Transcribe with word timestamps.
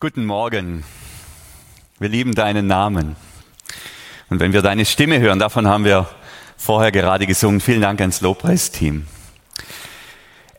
Guten 0.00 0.26
Morgen. 0.26 0.82
Wir 2.00 2.08
lieben 2.08 2.34
deinen 2.34 2.66
Namen. 2.66 3.14
Und 4.28 4.40
wenn 4.40 4.52
wir 4.52 4.60
deine 4.60 4.84
Stimme 4.86 5.20
hören, 5.20 5.38
davon 5.38 5.68
haben 5.68 5.84
wir 5.84 6.08
vorher 6.56 6.90
gerade 6.90 7.28
gesungen. 7.28 7.60
Vielen 7.60 7.80
Dank 7.80 8.00
ans 8.00 8.20
Lobpreisteam. 8.20 9.06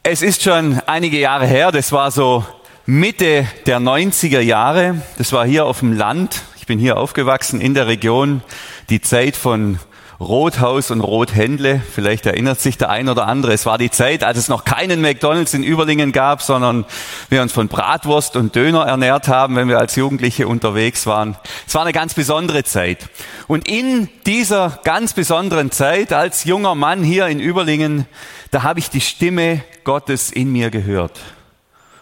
Es 0.03 0.21
ist 0.21 0.41
schon 0.41 0.79
einige 0.85 1.19
Jahre 1.19 1.45
her, 1.45 1.73
das 1.73 1.91
war 1.91 2.11
so 2.11 2.45
Mitte 2.85 3.45
der 3.65 3.79
90er 3.79 4.39
Jahre. 4.39 5.01
Das 5.17 5.33
war 5.33 5.45
hier 5.45 5.65
auf 5.65 5.79
dem 5.79 5.91
Land. 5.91 6.43
Ich 6.55 6.65
bin 6.65 6.79
hier 6.79 6.95
aufgewachsen 6.95 7.59
in 7.59 7.73
der 7.73 7.87
Region. 7.87 8.41
Die 8.89 9.01
Zeit 9.01 9.35
von 9.35 9.79
Rothaus 10.19 10.91
und 10.91 11.01
Rothändle. 11.01 11.81
Vielleicht 11.93 12.25
erinnert 12.25 12.61
sich 12.61 12.77
der 12.77 12.89
ein 12.89 13.09
oder 13.09 13.27
andere. 13.27 13.53
Es 13.53 13.65
war 13.65 13.77
die 13.77 13.91
Zeit, 13.91 14.23
als 14.23 14.37
es 14.37 14.47
noch 14.47 14.63
keinen 14.63 15.01
McDonalds 15.01 15.53
in 15.53 15.63
Überlingen 15.63 16.11
gab, 16.11 16.41
sondern 16.41 16.85
wir 17.29 17.41
uns 17.41 17.51
von 17.51 17.67
Bratwurst 17.67 18.35
und 18.35 18.55
Döner 18.55 18.85
ernährt 18.85 19.27
haben, 19.27 19.55
wenn 19.55 19.67
wir 19.67 19.77
als 19.77 19.95
Jugendliche 19.95 20.47
unterwegs 20.47 21.05
waren. 21.05 21.35
Es 21.67 21.75
war 21.75 21.81
eine 21.81 21.91
ganz 21.91 22.13
besondere 22.13 22.63
Zeit. 22.63 23.09
Und 23.47 23.67
in 23.67 24.09
dieser 24.25 24.79
ganz 24.83 25.13
besonderen 25.13 25.71
Zeit, 25.71 26.13
als 26.13 26.45
junger 26.45 26.75
Mann 26.75 27.03
hier 27.03 27.27
in 27.27 27.39
Überlingen, 27.39 28.05
da 28.51 28.63
habe 28.63 28.79
ich 28.79 28.89
die 28.89 29.01
Stimme 29.01 29.63
Gottes 29.83 30.31
in 30.31 30.51
mir 30.51 30.69
gehört. 30.69 31.19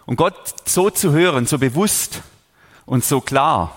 Und 0.05 0.17
Gott 0.17 0.35
so 0.65 0.89
zu 0.89 1.13
hören, 1.13 1.47
so 1.47 1.57
bewusst 1.57 2.21
und 2.85 3.03
so 3.03 3.21
klar, 3.21 3.75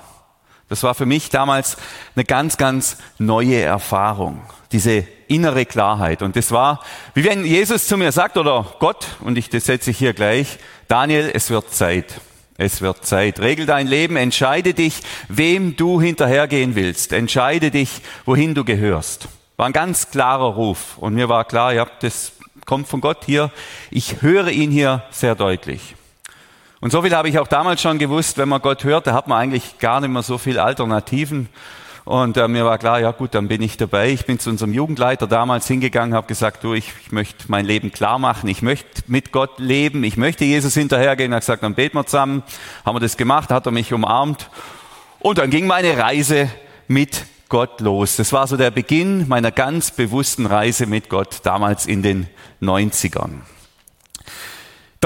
das 0.69 0.83
war 0.83 0.95
für 0.95 1.07
mich 1.07 1.31
damals 1.31 1.77
eine 2.15 2.25
ganz, 2.25 2.57
ganz 2.57 2.99
neue 3.19 3.61
Erfahrung, 3.61 4.43
diese 4.73 5.07
innere 5.29 5.65
Klarheit. 5.65 6.23
Und 6.23 6.37
das 6.37 6.51
war, 6.51 6.81
wie 7.15 7.25
wenn 7.25 7.45
Jesus 7.45 7.87
zu 7.87 7.97
mir 7.97 8.13
sagt, 8.13 8.37
oder 8.37 8.67
Gott, 8.81 9.07
und 9.21 9.39
ich, 9.39 9.49
das 9.49 9.67
setze 9.67 9.91
ich 9.91 9.99
hier 9.99 10.13
gleich, 10.13 10.59
Daniel, 10.89 11.31
es 11.33 11.51
wird 11.51 11.73
Zeit. 11.73 12.21
Es 12.59 12.81
wird 12.81 13.05
Zeit. 13.05 13.39
Regel 13.41 13.67
dein 13.67 13.87
Leben, 13.87 14.17
entscheide 14.17 14.73
dich, 14.73 15.03
wem 15.29 15.77
du 15.77 16.01
hinterhergehen 16.01 16.75
willst. 16.75 17.13
Entscheide 17.13 17.71
dich, 17.71 18.01
wohin 18.25 18.55
du 18.55 18.65
gehörst. 18.65 19.29
War 19.57 19.67
ein 19.67 19.73
ganz 19.73 20.11
klarer 20.11 20.55
Ruf. 20.55 20.97
Und 20.97 21.15
mir 21.15 21.29
war 21.29 21.45
klar, 21.45 21.75
ja, 21.75 21.87
das 22.01 22.33
kommt 22.65 22.89
von 22.89 23.01
Gott 23.01 23.25
hier. 23.27 23.51
Ich 23.91 24.23
höre 24.23 24.49
ihn 24.49 24.71
hier 24.71 25.05
sehr 25.11 25.35
deutlich. 25.35 25.97
Und 26.87 26.93
so 26.93 27.03
viel 27.03 27.17
habe 27.17 27.29
ich 27.29 27.41
auch 27.41 27.49
damals 27.49 27.83
schon 27.83 27.99
gewusst, 27.99 28.39
wenn 28.39 28.49
man 28.49 28.63
Gott 28.63 28.85
hört, 28.85 29.09
da 29.09 29.13
hat 29.13 29.27
man 29.27 29.41
eigentlich 29.41 29.81
gar 29.81 30.01
nicht 30.01 30.09
mehr 30.09 30.23
so 30.23 30.39
viele 30.39 30.63
Alternativen. 30.63 31.49
Und 32.05 32.37
äh, 32.37 32.47
mir 32.47 32.65
war 32.65 32.79
klar, 32.79 33.01
ja 33.01 33.11
gut, 33.11 33.35
dann 33.35 33.49
bin 33.49 33.61
ich 33.61 33.77
dabei. 33.77 34.11
Ich 34.11 34.25
bin 34.25 34.39
zu 34.39 34.51
unserem 34.51 34.73
Jugendleiter 34.73 35.27
damals 35.27 35.67
hingegangen, 35.67 36.15
habe 36.15 36.29
gesagt, 36.29 36.63
du, 36.63 36.75
ich, 36.75 36.93
ich 37.05 37.11
möchte 37.11 37.47
mein 37.49 37.67
Leben 37.67 37.91
klar 37.91 38.21
machen, 38.21 38.49
ich 38.49 38.63
möchte 38.63 39.03
mit 39.09 39.33
Gott 39.33 39.59
leben, 39.59 40.05
ich 40.05 40.17
möchte 40.17 40.45
Jesus 40.45 40.75
hinterhergehen. 40.75 41.33
Er 41.33 41.39
hat 41.39 41.43
gesagt, 41.43 41.65
dann 41.65 41.75
beten 41.75 41.97
wir 41.97 42.07
zusammen. 42.07 42.45
Haben 42.85 42.95
wir 42.95 43.01
das 43.01 43.17
gemacht, 43.17 43.51
hat 43.51 43.67
er 43.67 43.73
mich 43.73 43.93
umarmt. 43.93 44.49
Und 45.19 45.39
dann 45.39 45.51
ging 45.51 45.67
meine 45.67 45.99
Reise 45.99 46.49
mit 46.87 47.27
Gott 47.49 47.81
los. 47.81 48.15
Das 48.15 48.33
war 48.33 48.47
so 48.47 48.57
der 48.57 48.71
Beginn 48.71 49.27
meiner 49.27 49.51
ganz 49.51 49.91
bewussten 49.91 50.47
Reise 50.47 50.87
mit 50.87 51.09
Gott 51.09 51.41
damals 51.43 51.87
in 51.87 52.05
den 52.05 52.29
90ern. 52.63 53.41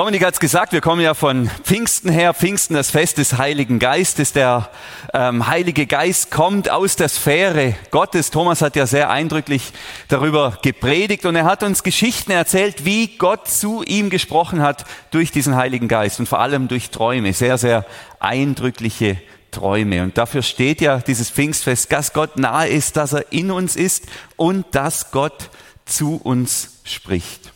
Dominik 0.00 0.24
hat 0.24 0.32
es 0.32 0.40
gesagt, 0.40 0.72
wir 0.72 0.80
kommen 0.80 1.02
ja 1.02 1.12
von 1.12 1.50
Pfingsten 1.62 2.10
her. 2.10 2.32
Pfingsten, 2.32 2.72
das 2.72 2.90
Fest 2.90 3.18
des 3.18 3.36
Heiligen 3.36 3.78
Geistes. 3.78 4.32
Der 4.32 4.70
ähm, 5.12 5.46
Heilige 5.46 5.84
Geist 5.84 6.30
kommt 6.30 6.70
aus 6.70 6.96
der 6.96 7.10
Sphäre 7.10 7.74
Gottes. 7.90 8.30
Thomas 8.30 8.62
hat 8.62 8.76
ja 8.76 8.86
sehr 8.86 9.10
eindrücklich 9.10 9.74
darüber 10.08 10.56
gepredigt 10.62 11.26
und 11.26 11.36
er 11.36 11.44
hat 11.44 11.62
uns 11.62 11.82
Geschichten 11.82 12.30
erzählt, 12.30 12.86
wie 12.86 13.18
Gott 13.18 13.46
zu 13.46 13.82
ihm 13.82 14.08
gesprochen 14.08 14.62
hat 14.62 14.86
durch 15.10 15.32
diesen 15.32 15.54
Heiligen 15.54 15.86
Geist 15.86 16.18
und 16.18 16.30
vor 16.30 16.40
allem 16.40 16.66
durch 16.66 16.88
Träume. 16.88 17.34
Sehr, 17.34 17.58
sehr 17.58 17.84
eindrückliche 18.20 19.18
Träume. 19.50 20.02
Und 20.02 20.16
dafür 20.16 20.40
steht 20.40 20.80
ja 20.80 20.96
dieses 20.96 21.28
Pfingstfest, 21.28 21.92
dass 21.92 22.14
Gott 22.14 22.38
nahe 22.38 22.68
ist, 22.68 22.96
dass 22.96 23.12
er 23.12 23.30
in 23.32 23.50
uns 23.50 23.76
ist 23.76 24.06
und 24.36 24.64
dass 24.70 25.10
Gott 25.10 25.50
zu 25.84 26.18
uns 26.24 26.80
spricht. 26.84 27.52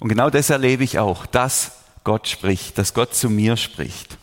Und 0.00 0.08
genau 0.08 0.30
das 0.30 0.50
erlebe 0.50 0.84
ich 0.84 0.98
auch, 0.98 1.26
dass 1.26 1.72
Gott 2.04 2.28
spricht, 2.28 2.78
dass 2.78 2.94
Gott 2.94 3.14
zu 3.14 3.30
mir 3.30 3.56
spricht. 3.56 4.18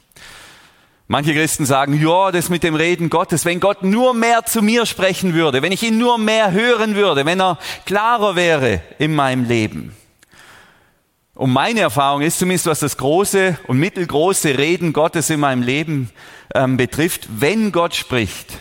Manche 1.08 1.34
Christen 1.34 1.66
sagen, 1.66 2.02
ja, 2.02 2.32
das 2.32 2.48
mit 2.48 2.64
dem 2.64 2.76
Reden 2.76 3.10
Gottes, 3.10 3.44
wenn 3.44 3.60
Gott 3.60 3.84
nur 3.84 4.14
mehr 4.14 4.46
zu 4.46 4.62
mir 4.62 4.86
sprechen 4.86 5.34
würde, 5.34 5.62
wenn 5.62 5.74
ich 5.74 5.84
ihn 5.84 5.98
nur 5.98 6.18
mehr 6.18 6.52
hören 6.52 6.96
würde, 6.96 7.26
wenn 7.26 7.42
er 7.42 7.58
klarer 7.86 8.38
wäre 8.38 8.82
in 8.98 9.14
meinem 9.14 9.44
Leben. 9.44 9.94
Und 11.34 11.52
meine 11.52 11.82
Erfahrung 11.82 12.22
ist 12.22 12.40
zumindest, 12.40 12.68
was 12.68 12.80
das 12.80 12.96
große 12.96 13.58
und 13.68 13.78
mittelgroße 13.78 14.58
Reden 14.58 14.94
Gottes 14.94 15.30
in 15.30 15.40
meinem 15.40 15.64
Leben 15.64 16.12
ähm, 16.54 16.78
betrifft, 16.78 17.28
wenn 17.30 17.72
Gott 17.72 17.96
spricht, 17.96 18.58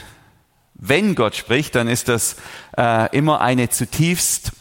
wenn 0.74 1.14
Gott 1.14 1.36
spricht, 1.36 1.74
dann 1.74 1.86
ist 1.86 2.08
das 2.08 2.36
äh, 2.76 3.16
immer 3.16 3.42
eine 3.42 3.68
zutiefst 3.68 4.52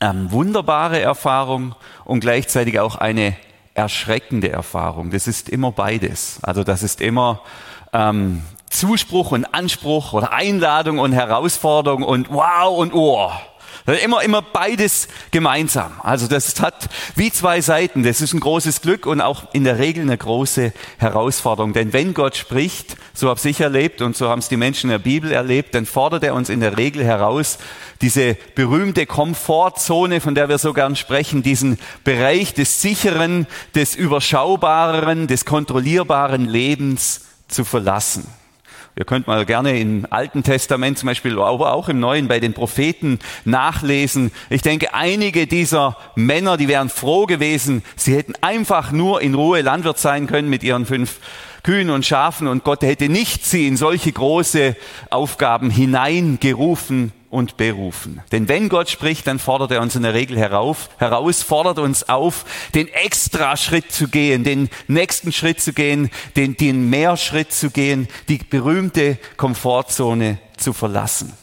ähm, 0.00 0.30
wunderbare 0.30 1.00
Erfahrung 1.00 1.74
und 2.04 2.20
gleichzeitig 2.20 2.80
auch 2.80 2.96
eine 2.96 3.36
erschreckende 3.74 4.50
Erfahrung. 4.50 5.10
Das 5.10 5.26
ist 5.26 5.48
immer 5.48 5.72
beides. 5.72 6.38
Also 6.42 6.64
das 6.64 6.82
ist 6.82 7.00
immer 7.00 7.42
ähm, 7.92 8.42
Zuspruch 8.70 9.32
und 9.32 9.44
Anspruch 9.54 10.12
oder 10.12 10.32
Einladung 10.32 10.98
und 10.98 11.12
Herausforderung 11.12 12.02
und 12.02 12.30
Wow 12.30 12.78
und 12.78 12.92
Oh. 12.92 13.30
Immer, 13.94 14.22
immer 14.22 14.42
beides 14.42 15.08
gemeinsam. 15.30 15.92
Also 16.02 16.26
das 16.26 16.60
hat 16.60 16.90
wie 17.16 17.32
zwei 17.32 17.62
Seiten. 17.62 18.02
Das 18.02 18.20
ist 18.20 18.34
ein 18.34 18.40
großes 18.40 18.82
Glück 18.82 19.06
und 19.06 19.22
auch 19.22 19.54
in 19.54 19.64
der 19.64 19.78
Regel 19.78 20.02
eine 20.02 20.18
große 20.18 20.74
Herausforderung. 20.98 21.72
Denn 21.72 21.94
wenn 21.94 22.12
Gott 22.12 22.36
spricht, 22.36 22.96
so 23.14 23.30
habe 23.30 23.40
ich 23.48 23.60
erlebt 23.60 24.02
und 24.02 24.14
so 24.14 24.28
haben 24.28 24.40
es 24.40 24.48
die 24.48 24.58
Menschen 24.58 24.90
in 24.90 24.92
der 24.92 24.98
Bibel 24.98 25.32
erlebt, 25.32 25.74
dann 25.74 25.86
fordert 25.86 26.22
er 26.22 26.34
uns 26.34 26.50
in 26.50 26.60
der 26.60 26.76
Regel 26.76 27.02
heraus, 27.02 27.58
diese 28.02 28.36
berühmte 28.54 29.06
Komfortzone, 29.06 30.20
von 30.20 30.34
der 30.34 30.50
wir 30.50 30.58
so 30.58 30.74
gern 30.74 30.94
sprechen, 30.94 31.42
diesen 31.42 31.78
Bereich 32.04 32.52
des 32.52 32.82
sicheren, 32.82 33.46
des 33.74 33.94
überschaubaren, 33.94 35.28
des 35.28 35.46
kontrollierbaren 35.46 36.46
Lebens 36.46 37.22
zu 37.48 37.64
verlassen. 37.64 38.26
Ihr 38.98 39.04
könnt 39.04 39.28
mal 39.28 39.46
gerne 39.46 39.78
im 39.78 40.08
Alten 40.10 40.42
Testament 40.42 40.98
zum 40.98 41.06
Beispiel, 41.06 41.38
aber 41.38 41.72
auch 41.72 41.88
im 41.88 42.00
Neuen 42.00 42.26
bei 42.26 42.40
den 42.40 42.52
Propheten 42.52 43.20
nachlesen. 43.44 44.32
Ich 44.50 44.62
denke, 44.62 44.92
einige 44.92 45.46
dieser 45.46 45.96
Männer, 46.16 46.56
die 46.56 46.66
wären 46.66 46.88
froh 46.88 47.26
gewesen, 47.26 47.84
sie 47.94 48.16
hätten 48.16 48.34
einfach 48.40 48.90
nur 48.90 49.22
in 49.22 49.36
Ruhe 49.36 49.60
Landwirt 49.60 49.98
sein 49.98 50.26
können 50.26 50.50
mit 50.50 50.64
ihren 50.64 50.84
fünf 50.84 51.20
Kühen 51.68 51.90
und 51.90 52.06
Schafen 52.06 52.46
und 52.46 52.64
Gott 52.64 52.80
hätte 52.80 53.10
nicht 53.10 53.44
sie 53.44 53.66
in 53.66 53.76
solche 53.76 54.10
große 54.10 54.74
Aufgaben 55.10 55.68
hineingerufen 55.68 57.12
und 57.28 57.58
berufen. 57.58 58.22
Denn 58.32 58.48
wenn 58.48 58.70
Gott 58.70 58.88
spricht, 58.88 59.26
dann 59.26 59.38
fordert 59.38 59.72
er 59.72 59.82
uns 59.82 59.94
in 59.94 60.02
der 60.02 60.14
Regel 60.14 60.38
herauf, 60.38 60.88
heraus, 60.96 61.42
fordert 61.42 61.78
uns 61.78 62.08
auf, 62.08 62.46
den 62.74 62.88
extra 62.88 63.54
Schritt 63.58 63.92
zu 63.92 64.08
gehen, 64.08 64.44
den 64.44 64.70
nächsten 64.86 65.30
Schritt 65.30 65.60
zu 65.60 65.74
gehen, 65.74 66.08
den, 66.36 66.56
den 66.56 66.88
Mehrschritt 66.88 67.52
zu 67.52 67.68
gehen, 67.68 68.08
die 68.30 68.38
berühmte 68.38 69.18
Komfortzone 69.36 70.38
zu 70.56 70.72
verlassen. 70.72 71.34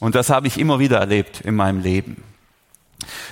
Und 0.00 0.14
das 0.14 0.30
habe 0.30 0.46
ich 0.46 0.58
immer 0.58 0.78
wieder 0.78 0.96
erlebt 0.96 1.42
in 1.42 1.56
meinem 1.56 1.82
Leben. 1.82 2.24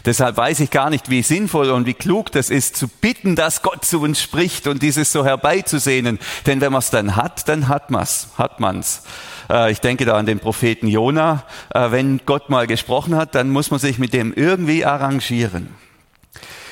Deshalb 0.05 0.37
weiß 0.37 0.61
ich 0.61 0.71
gar 0.71 0.91
nicht, 0.91 1.11
wie 1.11 1.23
sinnvoll 1.23 1.71
und 1.71 1.87
wie 1.87 1.95
klug 1.95 2.33
das 2.33 2.50
ist, 2.50 2.77
zu 2.77 2.89
bitten, 2.89 3.37
dass 3.37 3.62
Gott 3.62 3.84
zu 3.84 4.00
uns 4.00 4.21
spricht 4.21 4.67
und 4.67 4.83
dieses 4.83 5.12
so 5.12 5.25
herbeizusehnen. 5.25 6.19
Denn 6.47 6.61
wenn 6.61 6.73
man 6.73 6.81
es 6.81 6.91
dann 6.91 7.17
hat, 7.17 7.49
dann 7.49 7.69
hat 7.69 7.91
man's, 7.91 8.28
hat 8.37 8.61
man's. 8.61 9.05
Äh, 9.49 9.73
ich 9.73 9.81
denke 9.81 10.05
da 10.05 10.15
an 10.15 10.27
den 10.27 10.41
Propheten 10.41 10.89
Jona. 10.89 11.45
Äh, 11.75 11.91
wenn 11.91 12.21
Gott 12.27 12.50
mal 12.50 12.67
gesprochen 12.67 13.17
hat, 13.17 13.34
dann 13.34 13.50
muss 13.50 13.71
man 13.71 13.81
sich 13.81 13.99
mit 13.99 14.12
dem 14.12 14.33
irgendwie 14.34 14.84
arrangieren. 14.84 15.69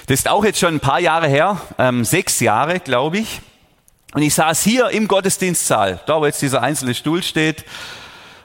Das 0.06 0.18
ist 0.18 0.28
auch 0.28 0.44
jetzt 0.44 0.58
schon 0.58 0.74
ein 0.74 0.80
paar 0.80 0.98
Jahre 0.98 1.28
her, 1.28 1.60
ähm, 1.78 2.04
sechs 2.04 2.40
Jahre, 2.40 2.80
glaube 2.80 3.18
ich. 3.18 3.40
Und 4.12 4.22
ich 4.22 4.34
saß 4.34 4.62
hier 4.62 4.90
im 4.90 5.06
Gottesdienstsaal, 5.06 6.00
da 6.06 6.20
wo 6.20 6.26
jetzt 6.26 6.42
dieser 6.42 6.62
einzelne 6.62 6.94
Stuhl 6.94 7.22
steht, 7.22 7.64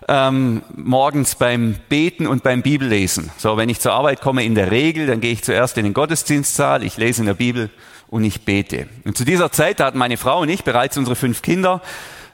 ähm, 0.07 0.61
morgens 0.75 1.35
beim 1.35 1.75
Beten 1.89 2.27
und 2.27 2.43
beim 2.43 2.61
Bibellesen. 2.61 3.31
So, 3.37 3.57
wenn 3.57 3.69
ich 3.69 3.79
zur 3.79 3.93
Arbeit 3.93 4.21
komme, 4.21 4.43
in 4.43 4.55
der 4.55 4.71
Regel, 4.71 5.07
dann 5.07 5.21
gehe 5.21 5.31
ich 5.31 5.43
zuerst 5.43 5.77
in 5.77 5.83
den 5.83 5.93
Gottesdienstsaal, 5.93 6.83
ich 6.83 6.97
lese 6.97 7.21
in 7.21 7.25
der 7.25 7.33
Bibel 7.33 7.69
und 8.07 8.23
ich 8.23 8.45
bete. 8.45 8.87
Und 9.03 9.17
zu 9.17 9.25
dieser 9.25 9.51
Zeit 9.51 9.79
hatten 9.79 9.97
meine 9.97 10.17
Frau 10.17 10.41
und 10.41 10.49
ich 10.49 10.63
bereits 10.63 10.97
unsere 10.97 11.15
fünf 11.15 11.41
Kinder 11.41 11.81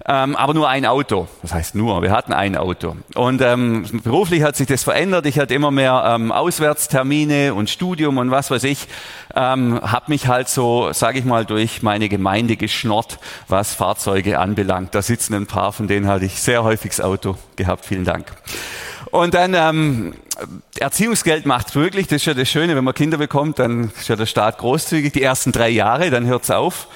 ähm, 0.06 0.36
aber 0.36 0.54
nur 0.54 0.68
ein 0.68 0.86
Auto. 0.86 1.28
Das 1.42 1.54
heißt 1.54 1.76
nur, 1.76 2.02
wir 2.02 2.12
hatten 2.12 2.34
ein 2.34 2.58
Auto. 2.58 2.96
Und 3.16 3.42
ähm, 3.42 3.86
beruflich 4.04 4.44
hat 4.44 4.56
sich 4.56 4.68
das 4.68 4.84
verändert. 4.84 5.26
Ich 5.26 5.38
hatte 5.40 5.54
immer 5.54 5.72
mehr 5.72 6.04
ähm, 6.08 6.32
Auswärtstermine 6.32 7.54
und 7.54 7.70
Studium 7.70 8.18
und 8.18 8.32
was 8.32 8.50
weiß 8.50 8.64
ich. 8.64 8.88
Ähm, 9.36 9.80
habe 9.82 10.06
mich 10.08 10.28
halt 10.28 10.50
so, 10.50 10.92
sage 10.94 11.20
ich 11.20 11.26
mal, 11.26 11.46
durch 11.46 11.84
meine 11.84 12.10
Gemeinde 12.10 12.58
geschnort, 12.58 13.20
was 13.48 13.74
Fahrzeuge 13.74 14.40
anbelangt. 14.40 14.96
Da 14.96 15.02
sitzen 15.02 15.34
ein 15.36 15.48
paar, 15.48 15.72
von 15.72 15.88
denen 15.88 16.08
hatte 16.08 16.26
ich 16.26 16.42
sehr 16.42 16.64
häufig 16.64 16.92
das 16.92 17.02
Auto 17.02 17.38
gehabt. 17.56 17.86
Vielen 17.86 18.06
Dank. 18.06 18.26
Und 19.12 19.34
dann 19.34 19.54
ähm, 19.54 20.14
Erziehungsgeld 20.80 21.46
macht 21.46 21.76
wirklich, 21.76 22.08
das 22.08 22.18
ist 22.18 22.26
ja 22.26 22.34
das 22.34 22.50
Schöne, 22.50 22.76
wenn 22.76 22.84
man 22.84 22.94
Kinder 22.94 23.18
bekommt, 23.18 23.60
dann 23.60 23.92
ist 23.98 24.08
ja 24.08 24.16
der 24.16 24.26
Staat 24.26 24.58
großzügig, 24.58 25.14
die 25.14 25.22
ersten 25.22 25.52
drei 25.52 25.70
Jahre, 25.70 26.10
dann 26.10 26.26
hört's 26.26 26.50
auf. 26.50 26.88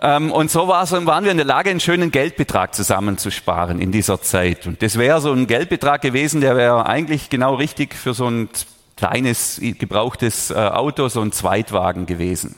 Ähm, 0.00 0.30
und 0.30 0.50
so 0.50 0.68
waren 0.68 1.24
wir 1.24 1.30
in 1.30 1.36
der 1.36 1.46
Lage, 1.46 1.70
einen 1.70 1.80
schönen 1.80 2.10
Geldbetrag 2.10 2.74
zusammenzusparen 2.74 3.80
in 3.80 3.92
dieser 3.92 4.20
Zeit. 4.22 4.66
Und 4.66 4.82
das 4.82 4.98
wäre 4.98 5.20
so 5.20 5.32
ein 5.32 5.46
Geldbetrag 5.46 6.02
gewesen, 6.02 6.40
der 6.40 6.56
wäre 6.56 6.86
eigentlich 6.86 7.30
genau 7.30 7.54
richtig 7.54 7.94
für 7.94 8.14
so 8.14 8.28
ein 8.28 8.48
kleines 8.96 9.60
gebrauchtes 9.60 10.50
äh, 10.50 10.54
Auto, 10.54 11.08
so 11.08 11.22
ein 11.22 11.32
Zweitwagen 11.32 12.06
gewesen. 12.06 12.56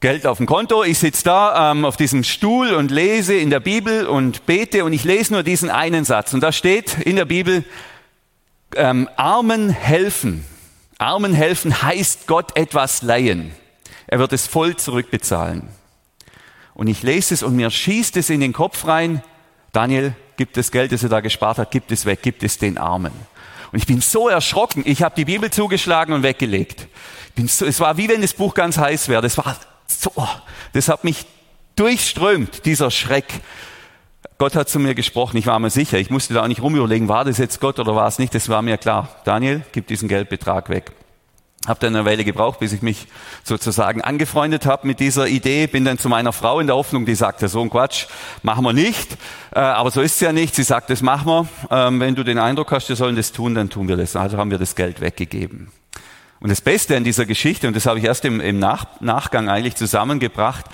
Geld 0.00 0.26
auf 0.26 0.36
dem 0.36 0.46
Konto, 0.46 0.84
ich 0.84 0.98
sitze 0.98 1.24
da 1.24 1.72
ähm, 1.72 1.84
auf 1.84 1.96
diesem 1.96 2.22
Stuhl 2.22 2.74
und 2.74 2.90
lese 2.90 3.34
in 3.34 3.50
der 3.50 3.60
Bibel 3.60 4.06
und 4.06 4.46
bete 4.46 4.84
und 4.84 4.92
ich 4.92 5.04
lese 5.04 5.32
nur 5.32 5.42
diesen 5.42 5.70
einen 5.70 6.04
Satz. 6.04 6.34
Und 6.34 6.42
da 6.42 6.52
steht 6.52 6.98
in 6.98 7.16
der 7.16 7.24
Bibel, 7.24 7.64
ähm, 8.76 9.08
Armen 9.16 9.70
helfen. 9.70 10.44
Armen 10.98 11.32
helfen 11.32 11.82
heißt 11.82 12.26
Gott 12.26 12.56
etwas 12.56 13.02
leihen. 13.02 13.52
Er 14.06 14.18
wird 14.18 14.32
es 14.32 14.46
voll 14.46 14.76
zurückbezahlen. 14.76 15.68
Und 16.76 16.88
ich 16.88 17.02
lese 17.02 17.32
es 17.32 17.42
und 17.42 17.56
mir 17.56 17.70
schießt 17.70 18.18
es 18.18 18.28
in 18.28 18.40
den 18.40 18.52
Kopf 18.52 18.86
rein, 18.86 19.22
Daniel, 19.72 20.14
gibt 20.36 20.58
das 20.58 20.70
Geld, 20.70 20.92
das 20.92 21.02
er 21.02 21.08
da 21.08 21.20
gespart 21.20 21.56
hat, 21.56 21.70
gibt 21.70 21.90
es 21.90 22.04
weg, 22.04 22.20
gibt 22.22 22.42
es 22.42 22.58
den 22.58 22.76
Armen. 22.76 23.12
Und 23.72 23.78
ich 23.78 23.86
bin 23.86 24.02
so 24.02 24.28
erschrocken, 24.28 24.82
ich 24.84 25.02
habe 25.02 25.14
die 25.16 25.24
Bibel 25.24 25.50
zugeschlagen 25.50 26.12
und 26.12 26.22
weggelegt. 26.22 26.86
So, 27.46 27.64
es 27.64 27.80
war 27.80 27.96
wie 27.96 28.10
wenn 28.10 28.20
das 28.20 28.34
Buch 28.34 28.52
ganz 28.54 28.76
heiß 28.76 29.08
wäre. 29.08 29.22
Das 29.22 29.38
war 29.38 29.56
so, 29.86 30.12
das 30.74 30.88
hat 30.88 31.02
mich 31.02 31.24
durchströmt, 31.76 32.66
dieser 32.66 32.90
Schreck. 32.90 33.26
Gott 34.36 34.54
hat 34.54 34.68
zu 34.68 34.78
mir 34.78 34.94
gesprochen, 34.94 35.38
ich 35.38 35.46
war 35.46 35.58
mir 35.58 35.70
sicher, 35.70 35.98
ich 35.98 36.10
musste 36.10 36.34
da 36.34 36.42
auch 36.42 36.48
nicht 36.48 36.60
rumüberlegen, 36.60 37.08
war 37.08 37.24
das 37.24 37.38
jetzt 37.38 37.58
Gott 37.58 37.78
oder 37.78 37.96
war 37.96 38.06
es 38.06 38.18
nicht, 38.18 38.34
das 38.34 38.50
war 38.50 38.60
mir 38.60 38.76
klar. 38.76 39.08
Daniel, 39.24 39.62
gib 39.72 39.86
diesen 39.86 40.08
Geldbetrag 40.08 40.68
weg. 40.68 40.92
Hab 41.66 41.80
dann 41.80 41.94
eine 41.96 42.04
Weile 42.04 42.24
gebraucht, 42.24 42.60
bis 42.60 42.72
ich 42.72 42.82
mich 42.82 43.06
sozusagen 43.42 44.00
angefreundet 44.00 44.66
habe 44.66 44.86
mit 44.86 45.00
dieser 45.00 45.26
Idee. 45.26 45.66
Bin 45.66 45.84
dann 45.84 45.98
zu 45.98 46.08
meiner 46.08 46.32
Frau 46.32 46.60
in 46.60 46.66
der 46.66 46.76
Hoffnung, 46.76 47.06
die 47.06 47.14
sagte, 47.14 47.48
so 47.48 47.60
ein 47.60 47.70
Quatsch, 47.70 48.06
machen 48.42 48.64
wir 48.64 48.72
nicht. 48.72 49.16
Äh, 49.54 49.58
aber 49.58 49.90
so 49.90 50.00
ist 50.00 50.14
es 50.14 50.20
ja 50.20 50.32
nicht. 50.32 50.54
Sie 50.54 50.62
sagt, 50.62 50.90
das 50.90 51.02
machen 51.02 51.26
wir. 51.26 51.48
Ähm, 51.70 52.00
wenn 52.00 52.14
du 52.14 52.22
den 52.22 52.38
Eindruck 52.38 52.70
hast, 52.72 52.88
wir 52.88 52.96
sollen 52.96 53.16
das 53.16 53.32
tun, 53.32 53.54
dann 53.54 53.68
tun 53.68 53.88
wir 53.88 53.96
das. 53.96 54.14
Also 54.16 54.38
haben 54.38 54.50
wir 54.50 54.58
das 54.58 54.76
Geld 54.76 55.00
weggegeben. 55.00 55.72
Und 56.40 56.50
das 56.50 56.60
Beste 56.60 56.96
an 56.96 57.04
dieser 57.04 57.26
Geschichte, 57.26 57.66
und 57.66 57.74
das 57.74 57.86
habe 57.86 57.98
ich 57.98 58.04
erst 58.04 58.24
im, 58.24 58.40
im 58.40 58.58
Nach 58.58 58.86
Nachgang 59.00 59.48
eigentlich 59.48 59.74
zusammengebracht, 59.74 60.66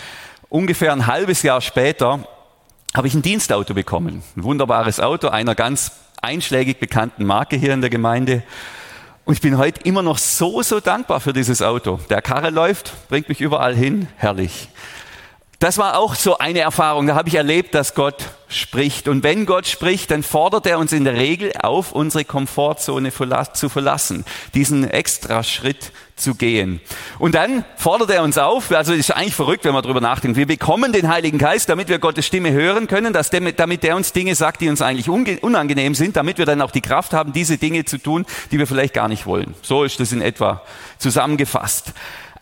ungefähr 0.49 0.93
ein 0.93 1.07
halbes 1.07 1.43
Jahr 1.43 1.61
später 1.61 2.27
habe 2.95 3.07
ich 3.07 3.15
ein 3.15 3.23
Dienstauto 3.23 3.73
bekommen. 3.73 4.23
Ein 4.37 4.45
wunderbares 4.45 5.01
Auto 5.01 5.29
einer 5.29 5.55
ganz 5.55 5.93
einschlägig 6.21 6.79
bekannten 6.79 7.25
Marke 7.25 7.57
hier 7.57 7.73
in 7.73 7.81
der 7.81 7.91
Gemeinde. 7.91 8.43
Und 9.25 9.35
ich 9.35 9.41
bin 9.41 9.57
heute 9.57 9.81
immer 9.83 10.03
noch 10.03 10.19
so, 10.19 10.63
so 10.63 10.81
dankbar 10.81 11.21
für 11.21 11.33
dieses 11.33 11.63
Auto. 11.63 12.01
Der 12.11 12.21
Karre 12.21 12.51
läuft, 12.51 13.09
bringt 13.09 13.29
mich 13.29 13.41
überall 13.41 13.75
hin, 13.75 14.09
herrlich. 14.17 14.69
Das 15.63 15.79
war 15.79 15.97
auch 15.97 16.17
so 16.17 16.39
eine 16.39 16.59
Erfahrung, 16.59 17.07
da 17.07 17.15
habe 17.15 17.29
ich 17.29 17.37
erlebt, 17.37 17.73
dass 17.77 17.95
Gott 17.95 18.17
spricht. 18.49 19.07
Und 19.07 19.23
wenn 19.23 19.47
Gott 19.47 19.69
spricht, 19.69 20.11
dann 20.11 20.25
fordert 20.25 20.67
er 20.67 20.81
uns 20.81 20.93
in 20.93 21.05
der 21.05 21.15
Regel 21.15 21.53
auf, 21.63 21.93
unsere 21.93 22.25
Komfortzone 22.25 23.13
zu 23.53 23.69
verlassen, 23.69 24.25
diesen 24.55 24.91
extra 24.91 25.45
Schritt 25.45 25.93
zu 26.17 26.35
gehen. 26.35 26.81
Und 27.21 27.37
dann 27.37 27.65
fordert 27.77 28.11
er 28.11 28.25
uns 28.25 28.39
auf, 28.39 28.73
also 28.73 28.93
ist 28.93 29.13
eigentlich 29.13 29.37
verrückt, 29.37 29.65
wenn 29.65 29.73
man 29.73 29.85
darüber 29.85 30.01
nachdenkt. 30.01 30.37
Wir 30.37 30.49
bekommen 30.49 30.93
den 30.93 31.07
Heiligen 31.07 31.39
Geist, 31.39 31.69
damit 31.69 31.89
wir 31.89 32.01
Gottes 32.01 32.27
Stimme 32.27 32.51
hören 32.51 32.89
können, 32.89 33.13
dass 33.13 33.31
der, 33.31 33.53
damit 33.53 33.85
der 33.85 33.95
uns 33.95 34.13
Dinge 34.13 34.35
sagt, 34.35 34.63
die 34.63 34.69
uns 34.69 34.83
eigentlich 34.83 35.09
unangenehm 35.09 35.95
sind, 35.95 36.17
damit 36.17 36.39
wir 36.39 36.45
dann 36.45 36.61
auch 36.61 36.73
die 36.73 36.81
Kraft 36.81 37.13
haben, 37.13 37.33
diese 37.33 37.57
Dinge 37.57 37.85
zu 37.85 37.99
tun, 37.99 38.27
die 38.51 38.59
wir 38.59 38.67
vielleicht 38.67 38.95
gar 38.95 39.07
nicht 39.07 39.27
wollen. 39.27 39.55
So 39.63 39.85
ist 39.85 40.01
das 40.01 40.11
in 40.11 40.23
etwa 40.23 40.63
zusammengefasst. 40.99 41.93